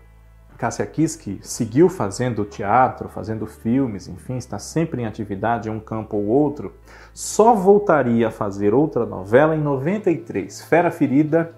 Cássia 0.62 0.86
Kiski 0.86 1.40
seguiu 1.42 1.90
fazendo 1.90 2.46
teatro, 2.46 3.10
fazendo 3.10 3.48
filmes, 3.48 4.08
enfim, 4.08 4.38
está 4.38 4.60
sempre 4.60 5.01
em 5.01 5.08
atividade 5.08 5.68
em 5.68 5.72
um 5.72 5.80
campo 5.80 6.18
ou 6.18 6.28
outro, 6.28 6.75
só 7.16 7.56
voltaria 7.56 8.28
a 8.28 8.32
fazer 8.32 8.72
outra 8.72 9.04
novela 9.04 9.56
em 9.56 9.60
93, 9.60 10.62
Fera 10.62 10.92
Ferida 10.92 11.56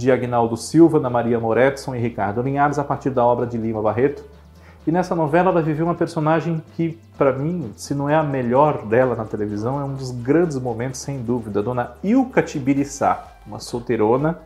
de 0.00 0.10
Agnaldo 0.10 0.56
Silva, 0.56 0.96
Ana 0.96 1.10
Maria 1.10 1.38
Moretson 1.38 1.94
e 1.94 1.98
Ricardo 1.98 2.40
Linhares, 2.40 2.78
a 2.78 2.84
partir 2.84 3.10
da 3.10 3.22
obra 3.22 3.46
de 3.46 3.58
Lima 3.58 3.82
Barreto. 3.82 4.24
E 4.86 4.90
nessa 4.90 5.14
novela 5.14 5.50
ela 5.50 5.60
viveu 5.60 5.84
uma 5.84 5.94
personagem 5.94 6.62
que, 6.74 6.98
para 7.18 7.34
mim, 7.34 7.70
se 7.76 7.94
não 7.94 8.08
é 8.08 8.14
a 8.14 8.22
melhor 8.22 8.86
dela 8.86 9.14
na 9.14 9.26
televisão, 9.26 9.78
é 9.78 9.84
um 9.84 9.92
dos 9.92 10.10
grandes 10.10 10.58
momentos, 10.58 11.00
sem 11.00 11.22
dúvida, 11.22 11.62
Dona 11.62 11.92
Ilka 12.02 12.42
Tibiriçá, 12.42 13.36
uma 13.46 13.58
solteirona 13.58 14.38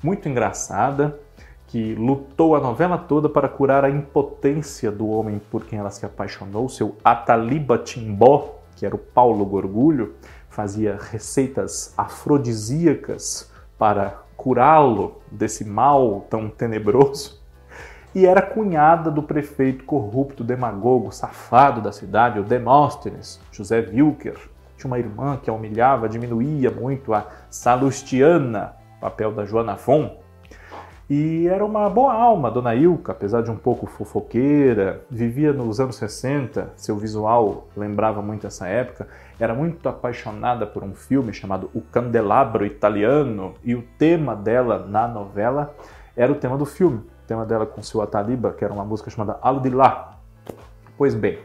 muito 0.00 0.28
engraçada, 0.28 1.18
que 1.66 1.96
lutou 1.96 2.54
a 2.54 2.60
novela 2.60 2.96
toda 2.96 3.28
para 3.28 3.48
curar 3.48 3.84
a 3.84 3.90
impotência 3.90 4.92
do 4.92 5.08
homem 5.08 5.40
por 5.50 5.64
quem 5.64 5.80
ela 5.80 5.90
se 5.90 6.06
apaixonou, 6.06 6.68
seu 6.68 6.96
Ataliba 7.02 7.76
Timbó, 7.76 8.54
que 8.76 8.86
era 8.86 8.94
o 8.94 8.98
Paulo 8.98 9.44
Gorgulho, 9.44 10.14
fazia 10.48 10.96
receitas 11.10 11.92
afrodisíacas 11.98 13.50
para 13.76 14.25
curá-lo 14.46 15.22
desse 15.28 15.64
mal 15.64 16.24
tão 16.30 16.48
tenebroso, 16.48 17.42
e 18.14 18.24
era 18.24 18.40
cunhada 18.40 19.10
do 19.10 19.20
prefeito 19.20 19.82
corrupto, 19.82 20.44
demagogo, 20.44 21.10
safado 21.10 21.80
da 21.80 21.90
cidade, 21.90 22.38
o 22.38 22.44
Demóstenes, 22.44 23.40
José 23.50 23.80
Wilker. 23.92 24.38
Tinha 24.76 24.86
uma 24.86 25.00
irmã 25.00 25.36
que 25.36 25.50
a 25.50 25.52
humilhava, 25.52 26.08
diminuía 26.08 26.70
muito 26.70 27.12
a 27.12 27.26
Salustiana, 27.50 28.76
papel 29.00 29.32
da 29.32 29.44
Joana 29.44 29.76
Fon, 29.76 30.16
e 31.08 31.46
era 31.46 31.64
uma 31.64 31.88
boa 31.88 32.12
alma, 32.12 32.50
Dona 32.50 32.74
Ilka, 32.74 33.12
apesar 33.12 33.40
de 33.42 33.50
um 33.50 33.56
pouco 33.56 33.86
fofoqueira, 33.86 35.02
vivia 35.08 35.52
nos 35.52 35.78
anos 35.78 35.96
60, 35.96 36.72
seu 36.74 36.96
visual 36.96 37.68
lembrava 37.76 38.20
muito 38.20 38.44
essa 38.44 38.66
época, 38.66 39.06
era 39.38 39.54
muito 39.54 39.88
apaixonada 39.88 40.66
por 40.66 40.82
um 40.82 40.94
filme 40.94 41.32
chamado 41.32 41.70
O 41.72 41.80
Candelabro 41.80 42.66
Italiano, 42.66 43.54
e 43.62 43.76
o 43.76 43.82
tema 43.96 44.34
dela 44.34 44.84
na 44.84 45.06
novela 45.06 45.72
era 46.16 46.32
o 46.32 46.34
tema 46.34 46.58
do 46.58 46.66
filme, 46.66 46.98
o 46.98 47.26
tema 47.26 47.46
dela 47.46 47.66
com 47.66 47.80
seu 47.84 48.02
Ataliba, 48.02 48.52
que 48.52 48.64
era 48.64 48.74
uma 48.74 48.84
música 48.84 49.08
chamada 49.08 49.38
Alo 49.40 49.60
de 49.60 49.70
Lá. 49.70 50.18
Pois 50.98 51.14
bem, 51.14 51.38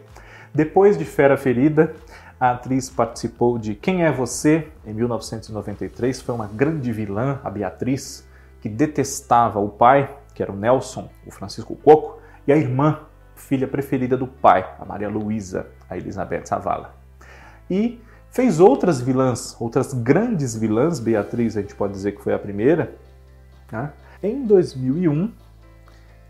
depois 0.52 0.98
de 0.98 1.06
Fera 1.06 1.38
Ferida, 1.38 1.94
a 2.40 2.52
atriz 2.52 2.90
participou 2.90 3.60
de 3.60 3.76
Quem 3.76 4.04
é 4.04 4.12
Você, 4.12 4.70
em 4.88 4.94
1993, 4.94 6.20
foi 6.20 6.34
uma 6.34 6.48
grande 6.48 6.92
vilã, 6.92 7.40
a 7.44 7.50
Beatriz, 7.52 8.28
que 8.62 8.70
detestava 8.70 9.60
o 9.60 9.68
pai, 9.68 10.16
que 10.34 10.42
era 10.42 10.52
o 10.52 10.56
Nelson, 10.56 11.10
o 11.26 11.32
Francisco 11.32 11.76
Coco, 11.76 12.22
e 12.48 12.54
a 12.54 12.58
irmã, 12.58 13.00
filha 13.36 13.68
preferida 13.68 14.16
do 14.16 14.28
pai, 14.28 14.68
a 14.80 14.86
Maria 14.86 15.10
Luísa, 15.10 15.68
a 15.90 15.98
Elizabeth 15.98 16.46
Savala. 16.46 16.96
E 17.70 18.02
fez 18.30 18.60
outras 18.60 19.02
vilãs, 19.02 19.56
outras 19.60 19.94
grandes 19.94 20.56
vilãs, 20.56 21.00
Beatriz 21.00 21.58
a 21.58 21.62
gente 21.62 21.76
pode 21.76 21.94
dizer 21.94 22.14
que 22.14 22.22
foi 22.22 22.34
a 22.34 22.40
primeira. 22.40 22.96
Né? 23.72 23.92
Em 24.24 24.46
2001, 24.46 25.32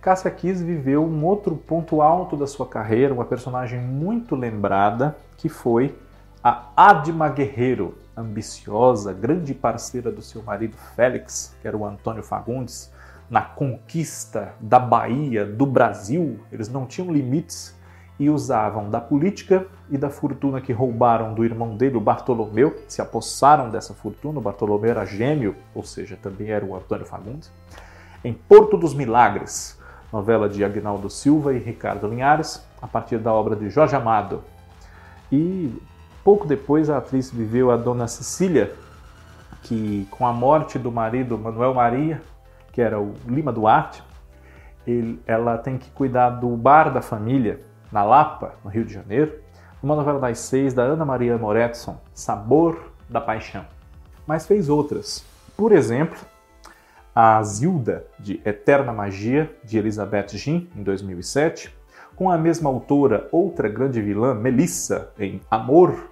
Cássia 0.01 0.31
Kiss 0.31 0.63
viveu 0.63 1.03
um 1.03 1.23
outro 1.25 1.55
ponto 1.55 2.01
alto 2.01 2.35
da 2.35 2.47
sua 2.47 2.65
carreira, 2.65 3.13
uma 3.13 3.25
personagem 3.25 3.79
muito 3.79 4.35
lembrada, 4.35 5.15
que 5.37 5.47
foi 5.47 5.95
a 6.43 6.69
Adma 6.75 7.29
Guerreiro, 7.29 7.95
ambiciosa, 8.21 9.11
grande 9.11 9.53
parceira 9.53 10.11
do 10.11 10.21
seu 10.21 10.41
marido 10.41 10.77
Félix, 10.95 11.55
que 11.61 11.67
era 11.67 11.75
o 11.75 11.85
Antônio 11.85 12.23
Fagundes, 12.23 12.91
na 13.29 13.41
conquista 13.41 14.53
da 14.59 14.79
Bahia, 14.79 15.45
do 15.45 15.65
Brasil. 15.65 16.39
Eles 16.51 16.69
não 16.69 16.85
tinham 16.85 17.11
limites 17.11 17.75
e 18.19 18.29
usavam 18.29 18.89
da 18.89 19.01
política 19.01 19.65
e 19.89 19.97
da 19.97 20.09
fortuna 20.09 20.61
que 20.61 20.71
roubaram 20.71 21.33
do 21.33 21.43
irmão 21.43 21.75
dele, 21.75 21.97
o 21.97 22.01
Bartolomeu, 22.01 22.83
se 22.87 23.01
apossaram 23.01 23.69
dessa 23.69 23.93
fortuna. 23.93 24.37
O 24.37 24.41
Bartolomeu 24.41 24.91
era 24.91 25.05
gêmeo, 25.05 25.55
ou 25.73 25.83
seja, 25.83 26.15
também 26.21 26.49
era 26.49 26.63
o 26.63 26.75
Antônio 26.75 27.05
Fagundes. 27.05 27.51
Em 28.23 28.33
Porto 28.33 28.77
dos 28.77 28.93
Milagres, 28.93 29.79
novela 30.13 30.47
de 30.47 30.63
Agnaldo 30.63 31.09
Silva 31.09 31.53
e 31.53 31.57
Ricardo 31.57 32.07
Linhares, 32.07 32.63
a 32.81 32.87
partir 32.87 33.17
da 33.17 33.33
obra 33.33 33.55
de 33.55 33.69
Jorge 33.69 33.95
Amado. 33.95 34.43
E 35.31 35.81
pouco 36.23 36.47
depois 36.47 36.89
a 36.89 36.97
atriz 36.97 37.31
viveu 37.31 37.71
a 37.71 37.77
Dona 37.77 38.07
Cecília, 38.07 38.73
que 39.63 40.07
com 40.11 40.25
a 40.25 40.33
morte 40.33 40.79
do 40.79 40.91
marido 40.91 41.37
Manuel 41.37 41.73
Maria, 41.73 42.21
que 42.71 42.81
era 42.81 42.99
o 42.99 43.13
Lima 43.27 43.51
Duarte, 43.51 44.03
ele, 44.85 45.21
ela 45.27 45.57
tem 45.57 45.77
que 45.77 45.89
cuidar 45.91 46.31
do 46.31 46.49
bar 46.55 46.91
da 46.91 47.01
família, 47.01 47.61
na 47.91 48.03
Lapa, 48.03 48.55
no 48.63 48.69
Rio 48.69 48.85
de 48.85 48.93
Janeiro, 48.93 49.33
uma 49.83 49.95
novela 49.95 50.19
das 50.19 50.39
seis 50.39 50.73
da 50.73 50.83
Ana 50.83 51.03
Maria 51.03 51.37
Moretson, 51.37 51.99
Sabor 52.13 52.91
da 53.09 53.19
Paixão. 53.19 53.65
Mas 54.25 54.45
fez 54.45 54.69
outras. 54.69 55.25
Por 55.57 55.71
exemplo, 55.71 56.17
a 57.13 57.43
Zilda, 57.43 58.05
de 58.17 58.39
Eterna 58.45 58.93
Magia, 58.93 59.53
de 59.63 59.77
Elizabeth 59.77 60.29
Jean, 60.29 60.67
em 60.75 60.83
2007, 60.83 61.75
com 62.15 62.29
a 62.29 62.37
mesma 62.37 62.69
autora, 62.69 63.27
outra 63.31 63.67
grande 63.67 64.01
vilã, 64.01 64.33
Melissa, 64.33 65.11
em 65.19 65.41
Amor, 65.49 66.10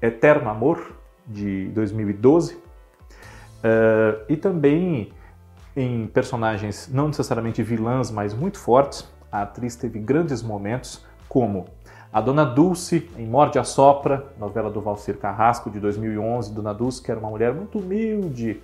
Eterno 0.00 0.48
Amor, 0.48 0.92
de 1.26 1.68
2012, 1.68 2.54
uh, 2.54 2.60
eh, 3.62 4.24
e 4.28 4.36
também 4.36 5.12
em 5.74 6.06
personagens 6.06 6.88
não 6.92 7.08
necessariamente 7.08 7.62
vilãs, 7.62 8.10
mas 8.10 8.32
muito 8.32 8.58
fortes. 8.58 9.08
A 9.30 9.42
atriz 9.42 9.76
teve 9.76 9.98
grandes 9.98 10.42
momentos, 10.42 11.04
como 11.28 11.66
a 12.12 12.20
Dona 12.20 12.44
Dulce, 12.44 13.10
em 13.18 13.26
Morde 13.26 13.58
a 13.58 13.64
Sopra, 13.64 14.32
novela 14.38 14.70
do 14.70 14.80
Valcir 14.80 15.18
Carrasco, 15.18 15.68
de 15.68 15.78
2011. 15.80 16.54
Dona 16.54 16.72
Dulce, 16.72 17.02
que 17.02 17.10
era 17.10 17.20
uma 17.20 17.28
mulher 17.28 17.52
muito 17.52 17.78
humilde 17.78 18.62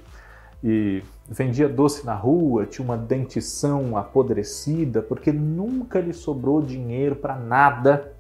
e 0.64 1.02
vendia 1.28 1.68
doce 1.68 2.06
na 2.06 2.14
rua, 2.14 2.66
tinha 2.66 2.84
uma 2.84 2.96
dentição 2.96 3.96
apodrecida, 3.96 5.02
porque 5.02 5.32
nunca 5.32 6.00
lhe 6.00 6.12
sobrou 6.12 6.62
dinheiro 6.62 7.16
para 7.16 7.36
nada 7.36 8.12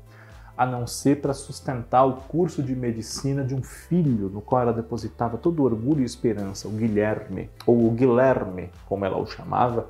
a 0.56 0.66
não 0.66 0.86
ser 0.86 1.20
para 1.20 1.32
sustentar 1.32 2.04
o 2.04 2.14
curso 2.14 2.62
de 2.62 2.74
medicina 2.76 3.44
de 3.44 3.54
um 3.54 3.62
filho 3.62 4.28
no 4.28 4.40
qual 4.40 4.62
ela 4.62 4.72
depositava 4.72 5.38
todo 5.38 5.62
orgulho 5.62 6.02
e 6.02 6.04
esperança, 6.04 6.68
o 6.68 6.72
Guilherme, 6.72 7.50
ou 7.66 7.86
o 7.86 7.90
Guilherme, 7.90 8.70
como 8.86 9.04
ela 9.04 9.16
o 9.16 9.26
chamava, 9.26 9.88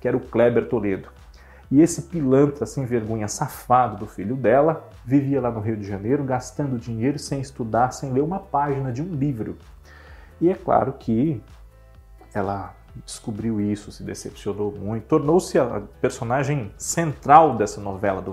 que 0.00 0.06
era 0.06 0.16
o 0.16 0.20
Kleber 0.20 0.68
Toledo. 0.68 1.08
E 1.70 1.80
esse 1.80 2.02
pilantra 2.02 2.66
sem 2.66 2.84
vergonha 2.84 3.26
safado 3.26 3.96
do 3.96 4.06
filho 4.06 4.36
dela 4.36 4.88
vivia 5.04 5.40
lá 5.40 5.50
no 5.50 5.60
Rio 5.60 5.76
de 5.76 5.86
Janeiro 5.86 6.22
gastando 6.22 6.78
dinheiro 6.78 7.18
sem 7.18 7.40
estudar, 7.40 7.90
sem 7.90 8.12
ler 8.12 8.22
uma 8.22 8.38
página 8.38 8.92
de 8.92 9.02
um 9.02 9.14
livro. 9.14 9.56
E 10.40 10.50
é 10.50 10.54
claro 10.54 10.92
que 10.92 11.42
ela 12.32 12.74
descobriu 13.04 13.60
isso, 13.60 13.90
se 13.90 14.02
decepcionou 14.02 14.72
muito, 14.72 15.04
tornou-se 15.04 15.58
a 15.58 15.82
personagem 16.00 16.70
central 16.78 17.56
dessa 17.56 17.80
novela 17.80 18.22
do 18.22 18.32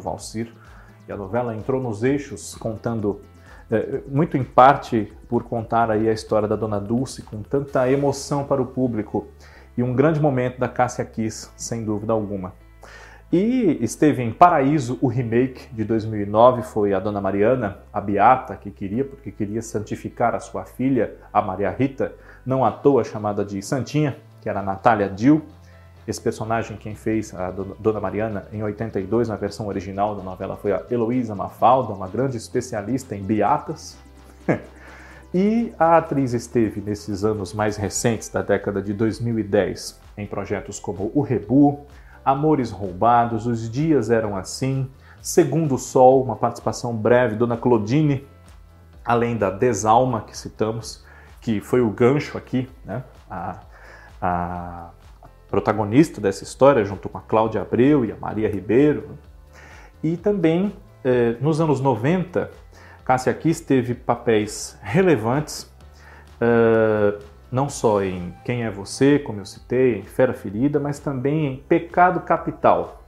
Valcir, 1.12 1.14
a 1.14 1.18
novela 1.18 1.56
entrou 1.56 1.82
nos 1.82 2.04
eixos 2.04 2.56
contando 2.56 3.22
é, 3.70 4.02
muito 4.08 4.38
em 4.38 4.44
parte 4.44 5.12
por 5.28 5.44
contar 5.44 5.92
aí 5.92 6.10
a 6.10 6.14
história 6.14 6.48
da 6.48 6.56
Dona 6.56 6.80
Dulce 6.80 7.22
com 7.22 7.42
tanta 7.42 7.90
emoção 7.90 8.44
para 8.46 8.62
o 8.62 8.66
público 8.66 9.28
e 9.78 9.84
um 9.84 9.94
grande 9.94 10.20
momento 10.20 10.60
da 10.60 10.68
Cássia 10.68 11.06
Kiss, 11.06 11.50
sem 11.56 11.86
dúvida 11.86 12.14
alguma. 12.14 12.54
E 13.32 13.78
esteve 13.82 14.22
em 14.22 14.34
Paraíso, 14.34 14.98
o 15.02 15.08
remake 15.08 15.74
de 15.74 15.86
2009, 15.86 16.64
foi 16.64 16.94
a 16.94 17.00
Dona 17.00 17.22
Mariana, 17.22 17.78
a 17.94 18.02
Beata, 18.02 18.58
que 18.58 18.70
queria, 18.70 19.06
porque 19.06 19.32
queria 19.32 19.62
santificar 19.62 20.36
a 20.36 20.40
sua 20.42 20.66
filha, 20.66 21.16
a 21.32 21.42
Maria 21.42 21.70
Rita, 21.70 22.14
não 22.46 22.66
à 22.66 22.72
toa 22.72 23.06
chamada 23.06 23.46
de 23.46 23.62
Santinha, 23.62 24.18
que 24.42 24.50
era 24.50 24.60
a 24.60 24.64
Natália 24.64 25.08
Dill, 25.08 25.44
esse 26.08 26.20
personagem, 26.20 26.78
quem 26.78 26.96
fez 26.96 27.34
a 27.34 27.52
Dona 27.52 28.00
Mariana 28.00 28.48
em 28.52 28.64
82, 28.64 29.30
na 29.30 29.36
versão 29.36 29.68
original 29.68 30.16
da 30.16 30.24
novela, 30.24 30.58
foi 30.58 30.72
a 30.72 30.84
Heloísa 30.90 31.36
Mafalda, 31.36 31.94
uma 31.94 32.08
grande 32.08 32.38
especialista 32.38 33.16
em 33.16 33.22
beatas. 33.22 33.98
e 35.34 35.72
a 35.78 35.98
atriz 35.98 36.34
esteve 36.34 36.82
nesses 36.82 37.24
anos 37.24 37.54
mais 37.54 37.78
recentes, 37.78 38.30
da 38.30 38.42
década 38.42 38.82
de 38.82 38.94
2010, 38.94 40.00
em 40.18 40.26
projetos 40.26 40.80
como 40.80 41.12
O 41.14 41.22
Rebu, 41.22 41.86
Amores 42.26 42.72
Roubados, 42.72 43.46
Os 43.46 43.70
Dias 43.70 44.10
Eram 44.10 44.36
Assim, 44.36 44.90
Segundo 45.22 45.78
Sol, 45.78 46.24
uma 46.24 46.36
participação 46.36 46.96
breve, 46.96 47.36
Dona 47.36 47.56
Claudine, 47.56 48.28
além 49.06 49.38
da 49.38 49.52
Desalma 49.52 50.22
que 50.22 50.36
citamos, 50.36 51.06
que 51.40 51.62
foi 51.62 51.80
o 51.80 51.92
gancho 51.92 52.40
aqui, 52.40 52.68
né? 52.84 53.04
A, 53.30 53.60
a 54.20 54.90
protagonista 55.52 56.22
dessa 56.22 56.46
história, 56.46 56.84
junto 56.86 57.10
com 57.10 57.18
a 57.18 57.22
Cláudia 57.22 57.62
Abreu 57.62 58.06
e 58.06 58.12
a 58.12 58.16
Maria 58.16 58.50
Ribeiro. 58.50 59.10
E 60.02 60.16
também, 60.16 60.74
eh, 61.04 61.36
nos 61.42 61.60
anos 61.60 61.82
90, 61.82 62.50
Cássia 63.04 63.34
Kiss 63.34 63.62
teve 63.64 63.94
papéis 63.94 64.80
relevantes, 64.82 65.70
eh, 66.40 67.20
não 67.52 67.68
só 67.68 68.02
em 68.02 68.34
Quem 68.46 68.64
é 68.64 68.72
Você, 68.72 69.20
como 69.20 69.42
eu 69.42 69.46
citei, 69.46 70.00
em 70.00 70.04
Fera 70.04 70.34
Ferida, 70.34 70.80
mas 70.80 70.98
também 70.98 71.46
em 71.46 71.58
Pecado 71.58 72.22
Capital. 72.22 73.04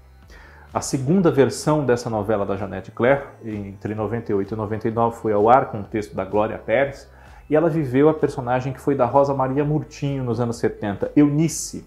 A 0.73 0.81
segunda 0.81 1.31
versão 1.31 1.85
dessa 1.85 2.09
novela 2.09 2.45
da 2.45 2.57
Janete 2.57 2.91
Claire, 2.91 3.23
entre 3.45 3.95
98 3.95 4.53
e 4.53 4.57
99, 4.57 5.15
foi 5.15 5.31
ao 5.31 5.47
ar 5.47 5.67
com 5.67 5.79
o 5.79 5.83
texto 5.83 6.13
da 6.13 6.25
Glória 6.25 6.57
Pérez, 6.57 7.07
e 7.49 7.55
ela 7.55 7.69
viveu 7.69 8.09
a 8.09 8.13
personagem 8.13 8.73
que 8.73 8.81
foi 8.81 8.95
da 8.95 9.05
Rosa 9.05 9.33
Maria 9.33 9.63
Murtinho 9.63 10.23
nos 10.23 10.41
anos 10.41 10.57
70, 10.57 11.11
Eunice, 11.15 11.85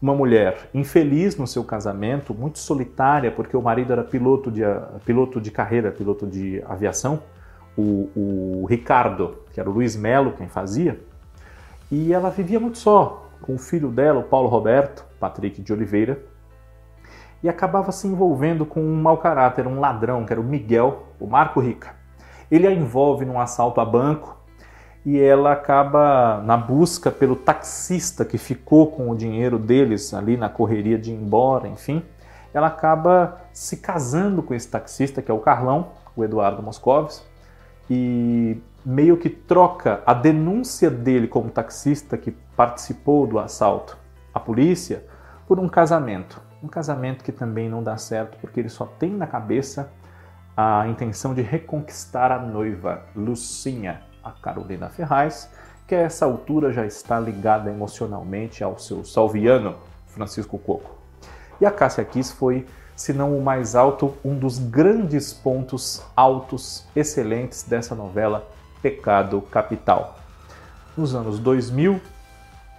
uma 0.00 0.14
mulher 0.14 0.70
infeliz 0.72 1.36
no 1.36 1.46
seu 1.46 1.64
casamento, 1.64 2.32
muito 2.32 2.58
solitária, 2.58 3.32
porque 3.32 3.56
o 3.56 3.62
marido 3.62 3.92
era 3.92 4.04
piloto 4.04 4.50
de, 4.50 4.62
piloto 5.04 5.40
de 5.40 5.50
carreira, 5.50 5.90
piloto 5.90 6.26
de 6.26 6.62
aviação, 6.66 7.20
o, 7.76 8.10
o 8.14 8.66
Ricardo, 8.68 9.38
que 9.52 9.60
era 9.60 9.68
o 9.68 9.72
Luiz 9.72 9.96
Melo 9.96 10.32
quem 10.32 10.48
fazia, 10.48 11.00
e 11.90 12.12
ela 12.12 12.30
vivia 12.30 12.60
muito 12.60 12.78
só, 12.78 13.28
com 13.42 13.54
o 13.54 13.58
filho 13.58 13.88
dela, 13.88 14.20
o 14.20 14.24
Paulo 14.24 14.48
Roberto, 14.48 15.04
Patrick 15.18 15.62
de 15.62 15.72
Oliveira, 15.72 16.22
e 17.42 17.48
acabava 17.48 17.92
se 17.92 18.06
envolvendo 18.06 18.66
com 18.66 18.80
um 18.80 19.00
mau 19.00 19.18
caráter, 19.18 19.66
um 19.66 19.80
ladrão, 19.80 20.24
que 20.24 20.32
era 20.32 20.40
o 20.40 20.44
Miguel, 20.44 21.06
o 21.20 21.26
Marco 21.26 21.60
Rica. 21.60 21.94
Ele 22.50 22.66
a 22.66 22.72
envolve 22.72 23.24
num 23.24 23.38
assalto 23.38 23.80
a 23.80 23.84
banco, 23.84 24.37
e 25.04 25.18
ela 25.18 25.52
acaba 25.52 26.42
na 26.44 26.56
busca 26.56 27.10
pelo 27.10 27.36
taxista 27.36 28.24
que 28.24 28.36
ficou 28.36 28.88
com 28.88 29.10
o 29.10 29.16
dinheiro 29.16 29.58
deles 29.58 30.12
ali 30.12 30.36
na 30.36 30.48
correria 30.48 30.98
de 30.98 31.10
ir 31.10 31.14
embora, 31.14 31.68
enfim. 31.68 32.02
Ela 32.52 32.66
acaba 32.66 33.40
se 33.52 33.76
casando 33.76 34.42
com 34.42 34.54
esse 34.54 34.68
taxista, 34.68 35.22
que 35.22 35.30
é 35.30 35.34
o 35.34 35.38
Carlão, 35.38 35.88
o 36.16 36.24
Eduardo 36.24 36.62
Moscovis, 36.62 37.24
e 37.88 38.60
meio 38.84 39.16
que 39.16 39.28
troca 39.28 40.02
a 40.04 40.14
denúncia 40.14 40.90
dele 40.90 41.28
como 41.28 41.50
taxista 41.50 42.16
que 42.16 42.30
participou 42.56 43.26
do 43.26 43.38
assalto 43.38 43.96
à 44.32 44.40
polícia 44.40 45.04
por 45.46 45.58
um 45.58 45.68
casamento. 45.68 46.40
Um 46.62 46.68
casamento 46.68 47.22
que 47.22 47.32
também 47.32 47.68
não 47.68 47.82
dá 47.82 47.96
certo 47.96 48.36
porque 48.40 48.60
ele 48.60 48.68
só 48.68 48.84
tem 48.84 49.10
na 49.10 49.26
cabeça 49.26 49.92
a 50.56 50.88
intenção 50.88 51.34
de 51.34 51.42
reconquistar 51.42 52.32
a 52.32 52.38
noiva, 52.38 53.04
Lucinha, 53.14 54.02
a 54.28 54.42
Carolina 54.42 54.88
Ferraz, 54.88 55.50
que 55.86 55.94
a 55.94 56.00
essa 56.00 56.24
altura 56.26 56.72
já 56.72 56.84
está 56.84 57.18
ligada 57.18 57.70
emocionalmente 57.70 58.62
ao 58.62 58.78
seu 58.78 59.04
salviano, 59.04 59.76
Francisco 60.06 60.58
Coco. 60.58 60.98
E 61.60 61.66
a 61.66 61.70
Cássia 61.70 62.04
Kiss 62.04 62.32
foi, 62.34 62.66
se 62.94 63.12
não 63.12 63.36
o 63.36 63.42
mais 63.42 63.74
alto, 63.74 64.14
um 64.24 64.38
dos 64.38 64.58
grandes 64.58 65.32
pontos 65.32 66.02
altos, 66.14 66.86
excelentes 66.94 67.62
dessa 67.62 67.94
novela 67.94 68.46
Pecado 68.82 69.40
Capital. 69.42 70.18
Nos 70.96 71.14
anos 71.14 71.38
2000, 71.38 72.00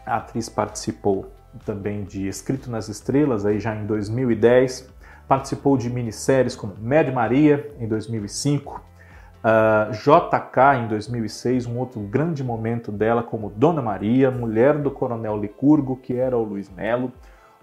a 0.05 0.17
atriz 0.17 0.47
participou 0.47 1.31
também 1.65 2.03
de 2.03 2.27
Escrito 2.27 2.69
nas 2.69 2.89
Estrelas, 2.89 3.45
aí 3.45 3.59
já 3.59 3.75
em 3.75 3.85
2010, 3.85 4.87
participou 5.27 5.77
de 5.77 5.89
minisséries 5.89 6.55
como 6.55 6.75
Mad 6.79 7.11
Maria, 7.13 7.71
em 7.79 7.87
2005, 7.87 8.81
uh, 9.43 9.91
JK, 9.91 10.83
em 10.83 10.87
2006, 10.87 11.65
um 11.65 11.77
outro 11.77 11.99
grande 12.01 12.43
momento 12.43 12.91
dela 12.91 13.23
como 13.23 13.49
Dona 13.49 13.81
Maria, 13.81 14.31
mulher 14.31 14.77
do 14.77 14.91
coronel 14.91 15.39
Licurgo, 15.39 15.95
que 15.95 16.13
era 16.15 16.37
o 16.37 16.43
Luiz 16.43 16.69
Melo, 16.69 17.11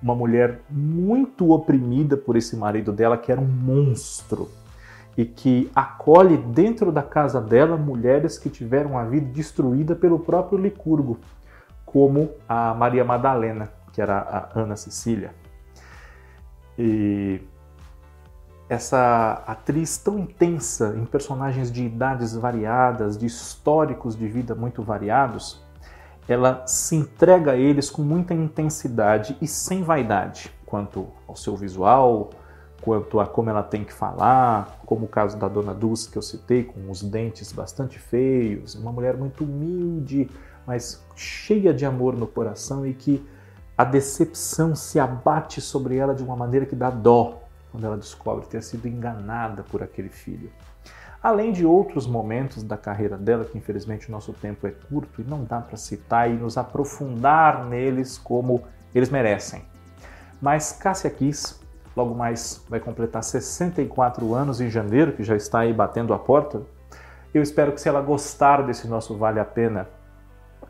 uma 0.02 0.14
mulher 0.14 0.60
muito 0.68 1.50
oprimida 1.52 2.16
por 2.16 2.36
esse 2.36 2.56
marido 2.56 2.92
dela, 2.92 3.16
que 3.16 3.32
era 3.32 3.40
um 3.40 3.46
monstro, 3.46 4.50
e 5.16 5.24
que 5.24 5.70
acolhe 5.74 6.36
dentro 6.36 6.92
da 6.92 7.02
casa 7.02 7.40
dela 7.40 7.76
mulheres 7.76 8.38
que 8.38 8.50
tiveram 8.50 8.98
a 8.98 9.04
vida 9.04 9.26
destruída 9.32 9.94
pelo 9.96 10.18
próprio 10.18 10.58
Licurgo, 10.58 11.18
como 11.84 12.30
a 12.46 12.74
Maria 12.74 13.04
Madalena, 13.04 13.70
que 13.92 14.02
era 14.02 14.18
a 14.18 14.60
Ana 14.60 14.76
Cecília. 14.76 15.32
E 16.78 17.40
essa 18.68 19.44
atriz 19.46 19.96
tão 19.96 20.18
intensa 20.18 20.94
em 20.96 21.04
personagens 21.04 21.70
de 21.70 21.84
idades 21.84 22.34
variadas, 22.34 23.16
de 23.16 23.26
históricos 23.26 24.16
de 24.16 24.26
vida 24.26 24.54
muito 24.54 24.82
variados, 24.82 25.64
ela 26.28 26.66
se 26.66 26.96
entrega 26.96 27.52
a 27.52 27.56
eles 27.56 27.88
com 27.88 28.02
muita 28.02 28.34
intensidade 28.34 29.36
e 29.40 29.46
sem 29.46 29.82
vaidade, 29.82 30.52
quanto 30.66 31.06
ao 31.28 31.36
seu 31.36 31.56
visual, 31.56 32.30
quanto 32.82 33.20
a 33.20 33.26
como 33.26 33.48
ela 33.48 33.62
tem 33.62 33.84
que 33.84 33.92
falar, 33.92 34.80
como 34.84 35.04
o 35.04 35.08
caso 35.08 35.38
da 35.38 35.46
Dona 35.46 35.72
Dulce 35.72 36.10
que 36.10 36.18
eu 36.18 36.22
citei, 36.22 36.64
com 36.64 36.90
os 36.90 37.00
dentes 37.02 37.52
bastante 37.52 38.00
feios, 38.00 38.74
uma 38.74 38.90
mulher 38.90 39.16
muito 39.16 39.44
humilde, 39.44 40.28
mas 40.66 41.04
cheia 41.14 41.72
de 41.72 41.86
amor 41.86 42.16
no 42.16 42.26
coração 42.26 42.84
e 42.84 42.92
que 42.92 43.24
a 43.78 43.84
decepção 43.84 44.74
se 44.74 44.98
abate 44.98 45.60
sobre 45.60 45.96
ela 45.96 46.14
de 46.14 46.24
uma 46.24 46.34
maneira 46.34 46.66
que 46.66 46.74
dá 46.74 46.90
dó 46.90 47.45
quando 47.76 47.84
ela 47.84 47.96
descobre 47.96 48.46
ter 48.46 48.62
sido 48.62 48.88
enganada 48.88 49.62
por 49.62 49.82
aquele 49.82 50.08
filho 50.08 50.50
além 51.26 51.50
de 51.50 51.66
outros 51.66 52.06
momentos 52.06 52.62
da 52.62 52.76
carreira 52.76 53.16
dela, 53.16 53.44
que 53.44 53.58
infelizmente 53.58 54.08
o 54.08 54.12
nosso 54.12 54.32
tempo 54.32 54.64
é 54.64 54.70
curto 54.70 55.20
e 55.20 55.24
não 55.24 55.42
dá 55.42 55.60
para 55.60 55.76
citar 55.76 56.30
e 56.30 56.34
nos 56.34 56.56
aprofundar 56.56 57.64
neles 57.64 58.16
como 58.16 58.62
eles 58.94 59.10
merecem. 59.10 59.64
Mas 60.40 60.70
Cássia 60.70 61.10
Kiss, 61.10 61.56
logo 61.96 62.14
mais 62.14 62.64
vai 62.68 62.78
completar 62.78 63.24
64 63.24 64.34
anos 64.34 64.60
em 64.60 64.70
janeiro, 64.70 65.14
que 65.14 65.24
já 65.24 65.34
está 65.34 65.60
aí 65.60 65.72
batendo 65.72 66.14
a 66.14 66.18
porta. 66.18 66.62
Eu 67.34 67.42
espero 67.42 67.72
que 67.72 67.80
se 67.80 67.88
ela 67.88 68.00
gostar 68.00 68.62
desse 68.62 68.86
nosso 68.86 69.16
Vale 69.16 69.40
a 69.40 69.44
Pena, 69.44 69.88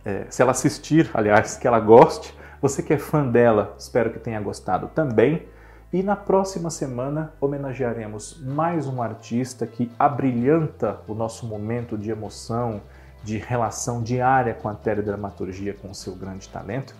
é, 0.06 0.24
se 0.30 0.40
ela 0.40 0.52
assistir, 0.52 1.10
aliás, 1.12 1.58
que 1.58 1.66
ela 1.66 1.80
goste, 1.80 2.34
você 2.62 2.82
que 2.82 2.94
é 2.94 2.98
fã 2.98 3.26
dela, 3.26 3.74
espero 3.78 4.10
que 4.10 4.18
tenha 4.18 4.40
gostado 4.40 4.88
também. 4.94 5.46
E 5.92 6.02
na 6.02 6.16
próxima 6.16 6.68
semana 6.68 7.32
homenagearemos 7.40 8.42
mais 8.42 8.88
um 8.88 9.00
artista 9.00 9.66
que 9.66 9.90
abrilhanta 9.96 11.00
o 11.06 11.14
nosso 11.14 11.46
momento 11.46 11.96
de 11.96 12.10
emoção, 12.10 12.82
de 13.22 13.38
relação 13.38 14.02
diária 14.02 14.52
com 14.52 14.68
a 14.68 14.74
teledramaturgia, 14.74 15.74
com 15.74 15.94
seu 15.94 16.16
grande 16.16 16.48
talento, 16.48 16.94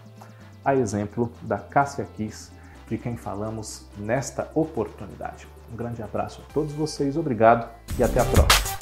a 0.64 0.74
exemplo 0.74 1.32
da 1.42 1.58
Cássia 1.58 2.06
Kiss, 2.16 2.52
de 2.88 2.96
quem 2.96 3.16
falamos 3.16 3.86
nesta 3.98 4.48
oportunidade. 4.54 5.48
Um 5.72 5.76
grande 5.76 6.00
abraço 6.00 6.42
a 6.48 6.52
todos 6.52 6.72
vocês, 6.72 7.16
obrigado 7.16 7.68
e 7.98 8.04
até 8.04 8.20
a 8.20 8.24
próxima. 8.24 8.75